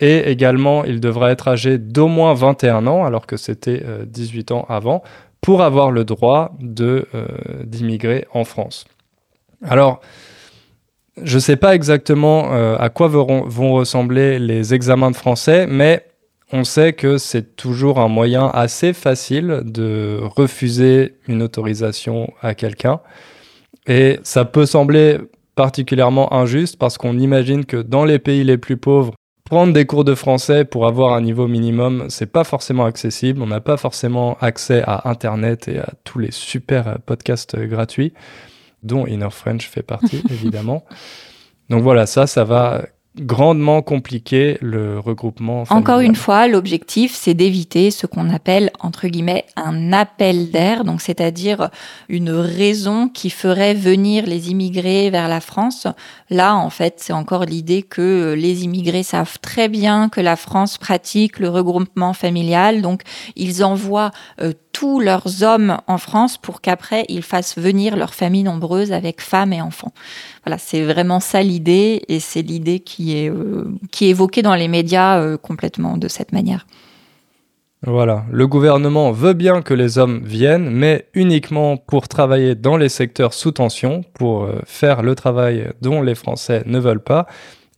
Et 0.00 0.30
également, 0.30 0.84
il 0.84 1.00
devra 1.00 1.32
être 1.32 1.48
âgé 1.48 1.76
d'au 1.76 2.06
moins 2.06 2.32
21 2.32 2.86
ans, 2.86 3.04
alors 3.04 3.26
que 3.26 3.36
c'était 3.36 3.82
18 4.06 4.50
euh, 4.50 4.54
ans 4.54 4.66
avant, 4.68 5.02
pour 5.40 5.62
avoir 5.62 5.90
le 5.90 6.04
droit 6.04 6.56
euh, 6.80 7.02
d'immigrer 7.64 8.26
en 8.32 8.44
France. 8.44 8.86
Alors, 9.62 10.00
je 11.20 11.34
ne 11.34 11.40
sais 11.40 11.56
pas 11.56 11.74
exactement 11.74 12.52
à 12.76 12.88
quoi 12.90 13.08
vont, 13.08 13.72
ressembler 13.72 14.38
les 14.38 14.72
examens 14.72 15.10
de 15.10 15.16
français, 15.16 15.66
mais 15.66 16.06
on 16.52 16.62
sait 16.62 16.92
que 16.92 17.18
c'est 17.18 17.56
toujours 17.56 17.98
un 17.98 18.06
moyen 18.06 18.46
assez 18.54 18.92
facile 18.92 19.62
de 19.64 20.20
refuser 20.22 21.16
une 21.26 21.42
autorisation 21.42 22.32
à 22.40 22.54
quelqu'un. 22.54 23.00
Et 23.88 24.20
ça 24.22 24.44
peut 24.44 24.66
sembler 24.66 25.18
particulièrement 25.54 26.32
injuste 26.32 26.76
parce 26.78 26.98
qu'on 26.98 27.18
imagine 27.18 27.64
que 27.64 27.78
dans 27.78 28.04
les 28.04 28.18
pays 28.18 28.44
les 28.44 28.58
plus 28.58 28.76
pauvres, 28.76 29.14
prendre 29.44 29.72
des 29.72 29.86
cours 29.86 30.04
de 30.04 30.14
français 30.14 30.66
pour 30.66 30.86
avoir 30.86 31.14
un 31.14 31.22
niveau 31.22 31.48
minimum, 31.48 32.04
c'est 32.10 32.30
pas 32.30 32.44
forcément 32.44 32.84
accessible. 32.84 33.42
On 33.42 33.46
n'a 33.46 33.60
pas 33.60 33.78
forcément 33.78 34.36
accès 34.40 34.82
à 34.86 35.08
Internet 35.08 35.66
et 35.68 35.78
à 35.78 35.88
tous 36.04 36.18
les 36.18 36.30
super 36.30 36.98
podcasts 37.06 37.58
gratuits, 37.58 38.12
dont 38.82 39.06
Inner 39.06 39.30
French 39.30 39.66
fait 39.66 39.82
partie, 39.82 40.22
évidemment. 40.30 40.84
Donc 41.70 41.82
voilà, 41.82 42.06
ça, 42.06 42.26
ça 42.26 42.44
va 42.44 42.82
grandement 43.20 43.82
compliqué 43.82 44.58
le 44.60 44.98
regroupement. 44.98 45.64
Encore 45.70 46.00
une 46.00 46.14
fois, 46.14 46.48
l'objectif, 46.48 47.14
c'est 47.14 47.34
d'éviter 47.34 47.90
ce 47.90 48.06
qu'on 48.06 48.30
appelle, 48.30 48.70
entre 48.80 49.08
guillemets, 49.08 49.44
un 49.56 49.92
appel 49.92 50.50
d'air, 50.50 50.84
donc 50.84 51.00
c'est-à-dire 51.00 51.70
une 52.08 52.30
raison 52.30 53.08
qui 53.08 53.30
ferait 53.30 53.74
venir 53.74 54.26
les 54.26 54.50
immigrés 54.50 55.10
vers 55.10 55.28
la 55.28 55.40
France. 55.40 55.86
Là, 56.30 56.56
en 56.56 56.70
fait, 56.70 56.94
c'est 56.98 57.12
encore 57.12 57.44
l'idée 57.44 57.82
que 57.82 58.34
les 58.36 58.64
immigrés 58.64 59.02
savent 59.02 59.38
très 59.40 59.68
bien 59.68 60.08
que 60.08 60.20
la 60.20 60.36
France 60.36 60.78
pratique 60.78 61.38
le 61.38 61.48
regroupement 61.48 62.12
familial, 62.12 62.82
donc 62.82 63.02
ils 63.36 63.64
envoient 63.64 64.10
euh, 64.40 64.52
tous 64.78 65.00
leurs 65.00 65.42
hommes 65.42 65.78
en 65.88 65.98
France 65.98 66.38
pour 66.38 66.60
qu'après 66.60 67.04
ils 67.08 67.24
fassent 67.24 67.58
venir 67.58 67.96
leur 67.96 68.14
famille 68.14 68.44
nombreuse 68.44 68.92
avec 68.92 69.20
femmes 69.20 69.52
et 69.52 69.60
enfants. 69.60 69.90
Voilà, 70.44 70.56
c'est 70.56 70.84
vraiment 70.84 71.18
ça 71.18 71.42
l'idée 71.42 72.02
et 72.06 72.20
c'est 72.20 72.42
l'idée 72.42 72.78
qui 72.78 73.18
est, 73.18 73.28
euh, 73.28 73.64
qui 73.90 74.06
est 74.06 74.10
évoquée 74.10 74.40
dans 74.40 74.54
les 74.54 74.68
médias 74.68 75.18
euh, 75.18 75.36
complètement 75.36 75.96
de 75.96 76.06
cette 76.06 76.30
manière. 76.30 76.64
Voilà, 77.84 78.24
le 78.30 78.46
gouvernement 78.46 79.10
veut 79.10 79.32
bien 79.32 79.62
que 79.62 79.74
les 79.74 79.98
hommes 79.98 80.22
viennent, 80.24 80.70
mais 80.70 81.08
uniquement 81.12 81.76
pour 81.76 82.06
travailler 82.06 82.54
dans 82.54 82.76
les 82.76 82.88
secteurs 82.88 83.34
sous 83.34 83.50
tension, 83.50 84.04
pour 84.14 84.44
euh, 84.44 84.60
faire 84.64 85.02
le 85.02 85.16
travail 85.16 85.72
dont 85.82 86.02
les 86.02 86.14
Français 86.14 86.62
ne 86.66 86.78
veulent 86.78 87.02
pas. 87.02 87.26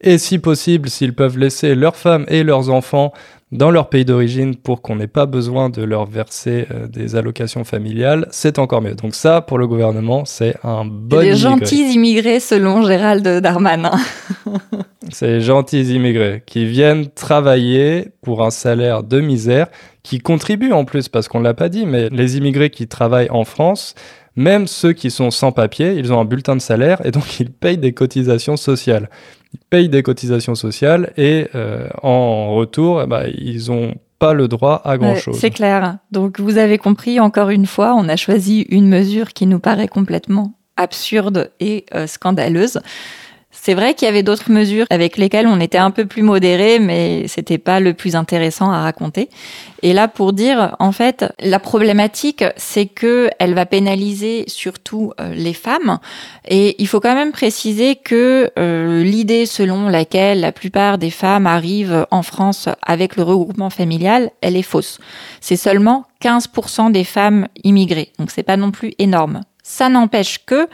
Et 0.03 0.19
si 0.19 0.39
possible, 0.39 0.91
s'ils 0.91 1.15
peuvent 1.15 1.39
laisser 1.39 1.75
leurs 1.75 1.97
femmes 1.97 2.27
et 2.29 2.43
leurs 2.43 2.69
enfants 2.69 3.13
dans 3.53 3.71
leur 3.71 3.89
pays 3.89 4.05
d'origine 4.05 4.55
pour 4.55 4.81
qu'on 4.81 4.97
n'ait 4.97 5.09
pas 5.09 5.27
besoin 5.27 5.71
de 5.71 5.83
leur 5.83 6.07
verser 6.07 6.67
euh, 6.71 6.87
des 6.87 7.17
allocations 7.17 7.65
familiales, 7.65 8.27
c'est 8.31 8.59
encore 8.59 8.81
mieux. 8.81 8.95
Donc 8.95 9.15
ça, 9.15 9.41
pour 9.41 9.59
le 9.59 9.67
gouvernement, 9.67 10.25
c'est 10.25 10.55
un 10.63 10.85
bon 10.85 11.21
Des 11.21 11.35
gentils 11.35 11.93
immigrés, 11.93 12.39
selon 12.39 12.83
Gérald 12.87 13.27
Darmanin. 13.43 13.99
c'est 15.11 15.41
gentils 15.41 15.95
immigrés 15.95 16.43
qui 16.47 16.65
viennent 16.65 17.09
travailler 17.11 18.11
pour 18.23 18.45
un 18.45 18.51
salaire 18.51 19.03
de 19.03 19.21
misère, 19.21 19.67
qui 20.05 20.21
contribuent 20.21 20.73
en 20.73 20.85
plus, 20.85 21.09
parce 21.09 21.27
qu'on 21.27 21.41
ne 21.41 21.45
l'a 21.45 21.55
pas 21.55 21.69
dit, 21.69 21.87
mais 21.87 22.09
les 22.11 22.37
immigrés 22.37 22.71
qui 22.71 22.87
travaillent 22.87 23.31
en 23.31 23.45
France, 23.45 23.95
même 24.37 24.69
ceux 24.69 24.93
qui 24.93 25.11
sont 25.11 25.33
sans 25.33 25.51
papier, 25.51 25.95
ils 25.95 26.13
ont 26.13 26.21
un 26.21 26.25
bulletin 26.25 26.55
de 26.55 26.61
salaire 26.61 27.05
et 27.05 27.11
donc 27.11 27.41
ils 27.41 27.51
payent 27.51 27.79
des 27.79 27.93
cotisations 27.93 28.57
sociales 28.57 29.11
ils 29.53 29.61
payent 29.71 29.89
des 29.89 30.03
cotisations 30.03 30.55
sociales 30.55 31.13
et 31.17 31.49
euh, 31.55 31.89
en 32.03 32.55
retour, 32.55 33.03
eh 33.03 33.07
ben, 33.07 33.31
ils 33.37 33.69
n'ont 33.69 33.95
pas 34.19 34.35
le 34.35 34.49
droit 34.49 34.83
à 34.85 34.99
grand-chose. 34.99 35.39
c'est 35.39 35.51
clair. 35.51 35.99
Donc 36.13 36.39
vous 36.41 36.59
avez 36.59 36.79
compris, 36.79 37.21
encore 37.21 37.51
une 37.51 37.67
fois, 37.67 37.95
on 37.95 38.09
a 38.09 38.17
choisi 38.17 38.67
une 38.69 38.89
mesure 38.89 39.33
qui 39.33 39.47
nous 39.47 39.59
paraît 39.59 39.89
complètement 39.89 40.53
absurde 40.77 41.51
et 41.61 41.87
euh, 41.95 42.07
scandaleuse. 42.07 42.81
C'est 43.53 43.75
vrai 43.75 43.95
qu'il 43.95 44.07
y 44.07 44.09
avait 44.09 44.23
d'autres 44.23 44.51
mesures 44.51 44.87
avec 44.91 45.17
lesquelles 45.17 45.49
on 45.49 45.59
était 45.61 45.77
un 45.77 45.91
peu 45.91 46.07
plus 46.07 46.23
modéré, 46.23 46.79
mais 46.79 47.27
c'était 47.27 47.59
pas 47.59 47.81
le 47.81 47.95
plus 47.95 48.15
intéressant 48.15 48.71
à 48.71 48.81
raconter. 48.81 49.29
Et 49.83 49.93
là, 49.93 50.07
pour 50.07 50.33
dire, 50.33 50.77
en 50.79 50.93
fait, 50.93 51.25
la 51.41 51.59
problématique, 51.59 52.45
c'est 52.57 52.87
que 52.87 53.29
elle 53.41 53.55
va 53.55 53.67
pénaliser 53.67 54.45
surtout 54.47 55.13
euh, 55.21 55.35
les 55.35 55.53
femmes. 55.53 55.99
Et 56.47 56.81
il 56.81 56.87
faut 56.87 57.01
quand 57.01 57.15
même 57.15 57.33
préciser 57.33 57.97
que 57.97 58.51
euh, 58.57 59.03
l'idée 59.03 59.47
selon 59.47 59.89
laquelle 59.89 60.41
la 60.41 60.53
plupart 60.53 60.97
des 60.97 61.11
femmes 61.11 61.49
arrivent 61.49 62.07
en 62.13 62.23
France 62.23 62.69
avec 62.83 63.17
le 63.17 63.25
regroupement 63.25 63.71
familial, 63.71 64.31
elle 64.43 64.57
est 64.57 64.63
fausse. 64.63 65.01
C'est 65.41 65.57
seulement 65.57 66.05
15% 66.23 66.93
des 66.93 67.05
femmes 67.05 67.49
immigrées. 67.65 68.13
Donc 68.19 68.31
c'est 68.31 68.45
pas 68.45 68.57
non 68.57 68.71
plus 68.71 68.93
énorme. 68.99 69.41
Ça 69.63 69.89
n'empêche 69.89 70.45
que 70.47 70.69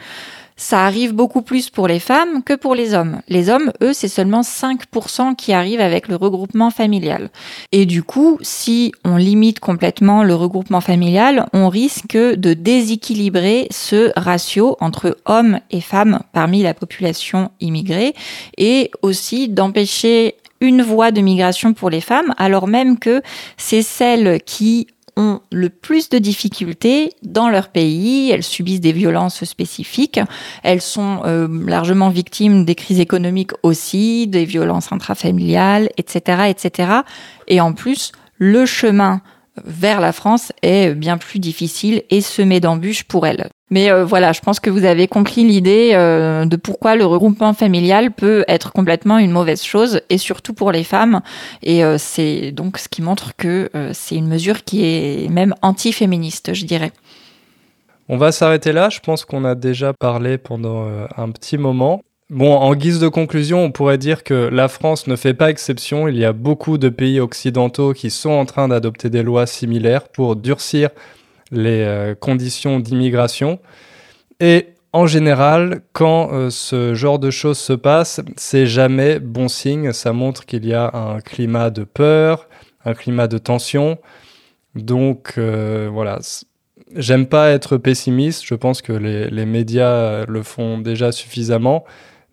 ça 0.57 0.85
arrive 0.85 1.13
beaucoup 1.13 1.43
plus 1.43 1.69
pour 1.69 1.87
les 1.87 1.99
femmes 1.99 2.43
que 2.43 2.53
pour 2.53 2.75
les 2.75 2.93
hommes. 2.93 3.21
Les 3.29 3.49
hommes, 3.49 3.71
eux, 3.81 3.93
c'est 3.93 4.07
seulement 4.07 4.41
5% 4.41 5.35
qui 5.35 5.53
arrivent 5.53 5.79
avec 5.79 6.07
le 6.07 6.15
regroupement 6.15 6.71
familial. 6.71 7.29
Et 7.71 7.85
du 7.85 8.03
coup, 8.03 8.39
si 8.41 8.91
on 9.05 9.15
limite 9.15 9.59
complètement 9.59 10.23
le 10.23 10.33
regroupement 10.35 10.81
familial, 10.81 11.47
on 11.53 11.69
risque 11.69 12.17
de 12.17 12.53
déséquilibrer 12.53 13.67
ce 13.71 14.11
ratio 14.17 14.75
entre 14.81 15.17
hommes 15.25 15.59
et 15.69 15.81
femmes 15.81 16.19
parmi 16.33 16.63
la 16.63 16.73
population 16.73 17.51
immigrée 17.61 18.15
et 18.57 18.91
aussi 19.03 19.49
d'empêcher 19.49 20.35
une 20.59 20.81
voie 20.81 21.11
de 21.11 21.21
migration 21.21 21.73
pour 21.73 21.91
les 21.91 22.01
femmes, 22.01 22.33
alors 22.37 22.67
même 22.67 22.97
que 22.97 23.21
c'est 23.57 23.83
celles 23.83 24.41
qui 24.43 24.87
ont 25.17 25.41
le 25.51 25.69
plus 25.69 26.07
de 26.09 26.19
difficultés 26.19 27.11
dans 27.23 27.49
leur 27.49 27.69
pays, 27.69 28.31
elles 28.31 28.43
subissent 28.43 28.79
des 28.79 28.93
violences 28.93 29.43
spécifiques, 29.43 30.21
elles 30.63 30.81
sont 30.81 31.21
euh, 31.25 31.47
largement 31.65 32.09
victimes 32.09 32.63
des 32.63 32.75
crises 32.75 33.01
économiques 33.01 33.51
aussi, 33.63 34.27
des 34.27 34.45
violences 34.45 34.91
intrafamiliales, 34.93 35.89
etc., 35.97 36.43
etc. 36.49 36.91
Et 37.47 37.59
en 37.59 37.73
plus, 37.73 38.11
le 38.37 38.65
chemin 38.65 39.21
vers 39.65 39.99
la 39.99 40.13
France 40.13 40.53
est 40.61 40.93
bien 40.93 41.17
plus 41.17 41.39
difficile 41.39 42.03
et 42.09 42.21
semé 42.21 42.59
d'embûches 42.59 43.03
pour 43.03 43.25
elles. 43.25 43.49
Mais 43.69 43.91
euh, 43.91 44.05
voilà, 44.05 44.31
je 44.31 44.39
pense 44.39 44.59
que 44.59 44.69
vous 44.69 44.85
avez 44.85 45.07
compris 45.07 45.43
l'idée 45.43 45.91
euh, 45.93 46.45
de 46.45 46.55
pourquoi 46.55 46.95
le 46.95 47.05
regroupement 47.05 47.53
familial 47.53 48.11
peut 48.11 48.45
être 48.47 48.71
complètement 48.71 49.17
une 49.17 49.31
mauvaise 49.31 49.61
chose, 49.61 50.01
et 50.09 50.17
surtout 50.17 50.53
pour 50.53 50.71
les 50.71 50.85
femmes. 50.85 51.21
Et 51.63 51.83
euh, 51.83 51.97
c'est 51.97 52.51
donc 52.51 52.77
ce 52.77 52.87
qui 52.87 53.01
montre 53.01 53.35
que 53.35 53.69
c'est 53.93 54.15
une 54.15 54.27
mesure 54.27 54.63
qui 54.63 54.85
est 54.85 55.29
même 55.29 55.53
anti-féministe, 55.61 56.53
je 56.53 56.65
dirais. 56.65 56.91
On 58.09 58.17
va 58.17 58.31
s'arrêter 58.31 58.71
là. 58.71 58.89
Je 58.89 59.01
pense 59.01 59.25
qu'on 59.25 59.43
a 59.43 59.53
déjà 59.53 59.91
parlé 59.91 60.37
pendant 60.37 60.87
un 61.17 61.29
petit 61.31 61.57
moment. 61.57 62.01
Bon, 62.29 62.55
en 62.55 62.73
guise 62.75 62.99
de 62.99 63.07
conclusion, 63.09 63.63
on 63.63 63.71
pourrait 63.71 63.97
dire 63.97 64.23
que 64.23 64.33
la 64.33 64.67
France 64.69 65.07
ne 65.07 65.15
fait 65.15 65.33
pas 65.33 65.49
exception. 65.49 66.07
Il 66.07 66.17
y 66.17 66.25
a 66.25 66.33
beaucoup 66.33 66.77
de 66.77 66.89
pays 66.89 67.19
occidentaux 67.19 67.93
qui 67.93 68.09
sont 68.09 68.29
en 68.29 68.45
train 68.45 68.69
d'adopter 68.69 69.09
des 69.09 69.23
lois 69.23 69.45
similaires 69.45 70.07
pour 70.07 70.35
durcir 70.37 70.89
les 71.51 71.83
euh, 71.83 72.15
conditions 72.15 72.79
d'immigration. 72.79 73.59
Et 74.39 74.67
en 74.93 75.07
général, 75.07 75.81
quand 75.93 76.31
euh, 76.31 76.49
ce 76.49 76.93
genre 76.93 77.19
de 77.19 77.29
choses 77.29 77.57
se 77.57 77.73
passe, 77.73 78.21
c'est 78.35 78.65
jamais 78.65 79.19
bon 79.19 79.47
signe. 79.47 79.93
Ça 79.93 80.13
montre 80.13 80.45
qu'il 80.45 80.65
y 80.65 80.73
a 80.73 80.91
un 80.93 81.19
climat 81.19 81.69
de 81.69 81.83
peur, 81.83 82.47
un 82.85 82.93
climat 82.93 83.27
de 83.27 83.37
tension. 83.37 83.97
Donc 84.75 85.33
euh, 85.37 85.89
voilà, 85.91 86.19
j'aime 86.95 87.25
pas 87.25 87.49
être 87.49 87.77
pessimiste. 87.77 88.45
Je 88.45 88.55
pense 88.55 88.81
que 88.81 88.93
les, 88.93 89.29
les, 89.29 89.45
médias 89.45 90.25
le 90.25 90.43
font 90.43 90.77
déjà 90.77 91.11
suffisamment. 91.11 91.83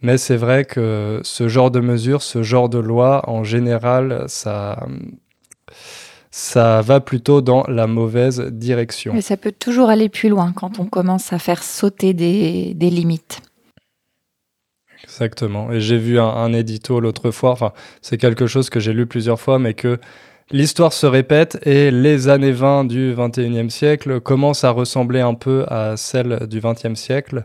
Mais 0.03 0.18
c'est 0.18 0.37
vrai 0.37 0.64
que 0.66 1.20
ce 1.22 1.48
genre 1.48 1.70
de 1.70 1.81
mesures, 1.81 2.22
ce 2.22 2.42
genre 2.42 2.68
de 2.68 2.79
loi, 2.79 3.29
en 3.29 3.42
général, 3.42 4.24
ça, 4.29 4.87
ça 6.37 6.81
va 6.81 6.99
plutôt 6.99 7.42
dans 7.42 7.62
la 7.68 7.87
mauvaise 7.87 8.40
direction. 8.40 9.14
Mais 9.14 9.20
ça 9.20 9.37
peut 9.37 9.53
toujours 9.57 9.88
aller 9.88 10.09
plus 10.09 10.29
loin 10.29 10.53
quand 10.53 10.81
on 10.81 10.87
commence 10.87 11.33
à 11.33 11.38
faire 11.38 11.62
sauter 11.62 12.12
des, 12.12 12.75
limites. 12.90 13.40
Exactement. 15.05 15.70
Et 15.70 15.81
j'ai 15.81 15.97
vu 15.97 16.18
un, 16.18 16.53
édito 16.53 16.99
l'autre 16.99 17.31
fois, 17.31 17.53
enfin, 17.53 17.73
c'est 18.03 18.16
quelque 18.16 18.49
chose 18.49 18.68
que 18.68 18.81
j'ai 18.81 18.92
lu 18.92 19.07
plusieurs 19.07 19.40
fois, 19.40 19.61
mais 19.61 19.75
que 19.75 20.01
l'histoire 20.51 20.92
se 20.92 21.07
répète 21.07 21.61
et 21.62 21.92
les 21.92 22.27
années 22.27 22.51
20 22.51 22.87
du 22.87 23.14
21e 23.14 23.70
siècle 23.70 24.18
commencent 24.18 24.64
à 24.64 24.70
ressembler 24.70 25.20
un 25.20 25.35
peu 25.35 25.64
à 25.68 25.97
celles 25.97 26.49
du 26.49 26.59
20e 26.59 26.97
siècle. 26.97 27.44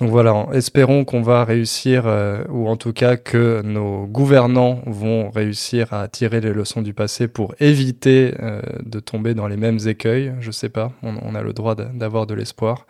Donc 0.00 0.10
voilà, 0.10 0.46
espérons 0.52 1.04
qu'on 1.04 1.22
va 1.22 1.44
réussir, 1.44 2.04
euh, 2.06 2.42
ou 2.50 2.68
en 2.68 2.76
tout 2.76 2.92
cas 2.92 3.16
que 3.16 3.62
nos 3.62 4.06
gouvernants 4.06 4.80
vont 4.86 5.30
réussir 5.30 5.92
à 5.92 6.08
tirer 6.08 6.40
les 6.40 6.52
leçons 6.52 6.82
du 6.82 6.92
passé 6.92 7.28
pour 7.28 7.54
éviter 7.60 8.34
euh, 8.42 8.60
de 8.84 8.98
tomber 8.98 9.34
dans 9.34 9.46
les 9.46 9.56
mêmes 9.56 9.78
écueils. 9.86 10.32
Je 10.40 10.50
sais 10.50 10.68
pas, 10.68 10.90
on, 11.02 11.34
a 11.36 11.42
le 11.42 11.52
droit 11.52 11.76
d'avoir 11.76 12.26
de 12.26 12.34
l'espoir. 12.34 12.86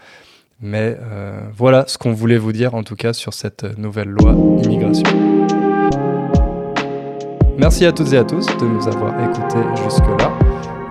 Mais 0.62 0.96
euh, 0.98 1.40
voilà 1.54 1.84
ce 1.88 1.98
qu'on 1.98 2.12
voulait 2.12 2.38
vous 2.38 2.52
dire 2.52 2.74
en 2.74 2.82
tout 2.82 2.96
cas 2.96 3.12
sur 3.12 3.34
cette 3.34 3.76
nouvelle 3.76 4.08
loi 4.08 4.32
immigration. 4.62 5.04
Merci 7.58 7.84
à 7.84 7.92
toutes 7.92 8.12
et 8.14 8.18
à 8.18 8.24
tous 8.24 8.46
de 8.46 8.64
nous 8.64 8.88
avoir 8.88 9.12
écoutés 9.22 9.82
jusque-là. 9.84 10.32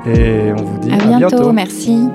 Et 0.05 0.51
on 0.51 0.63
vous 0.63 0.79
dit 0.79 0.91
à, 0.93 1.17
bientôt. 1.17 1.51
Merci. 1.51 2.07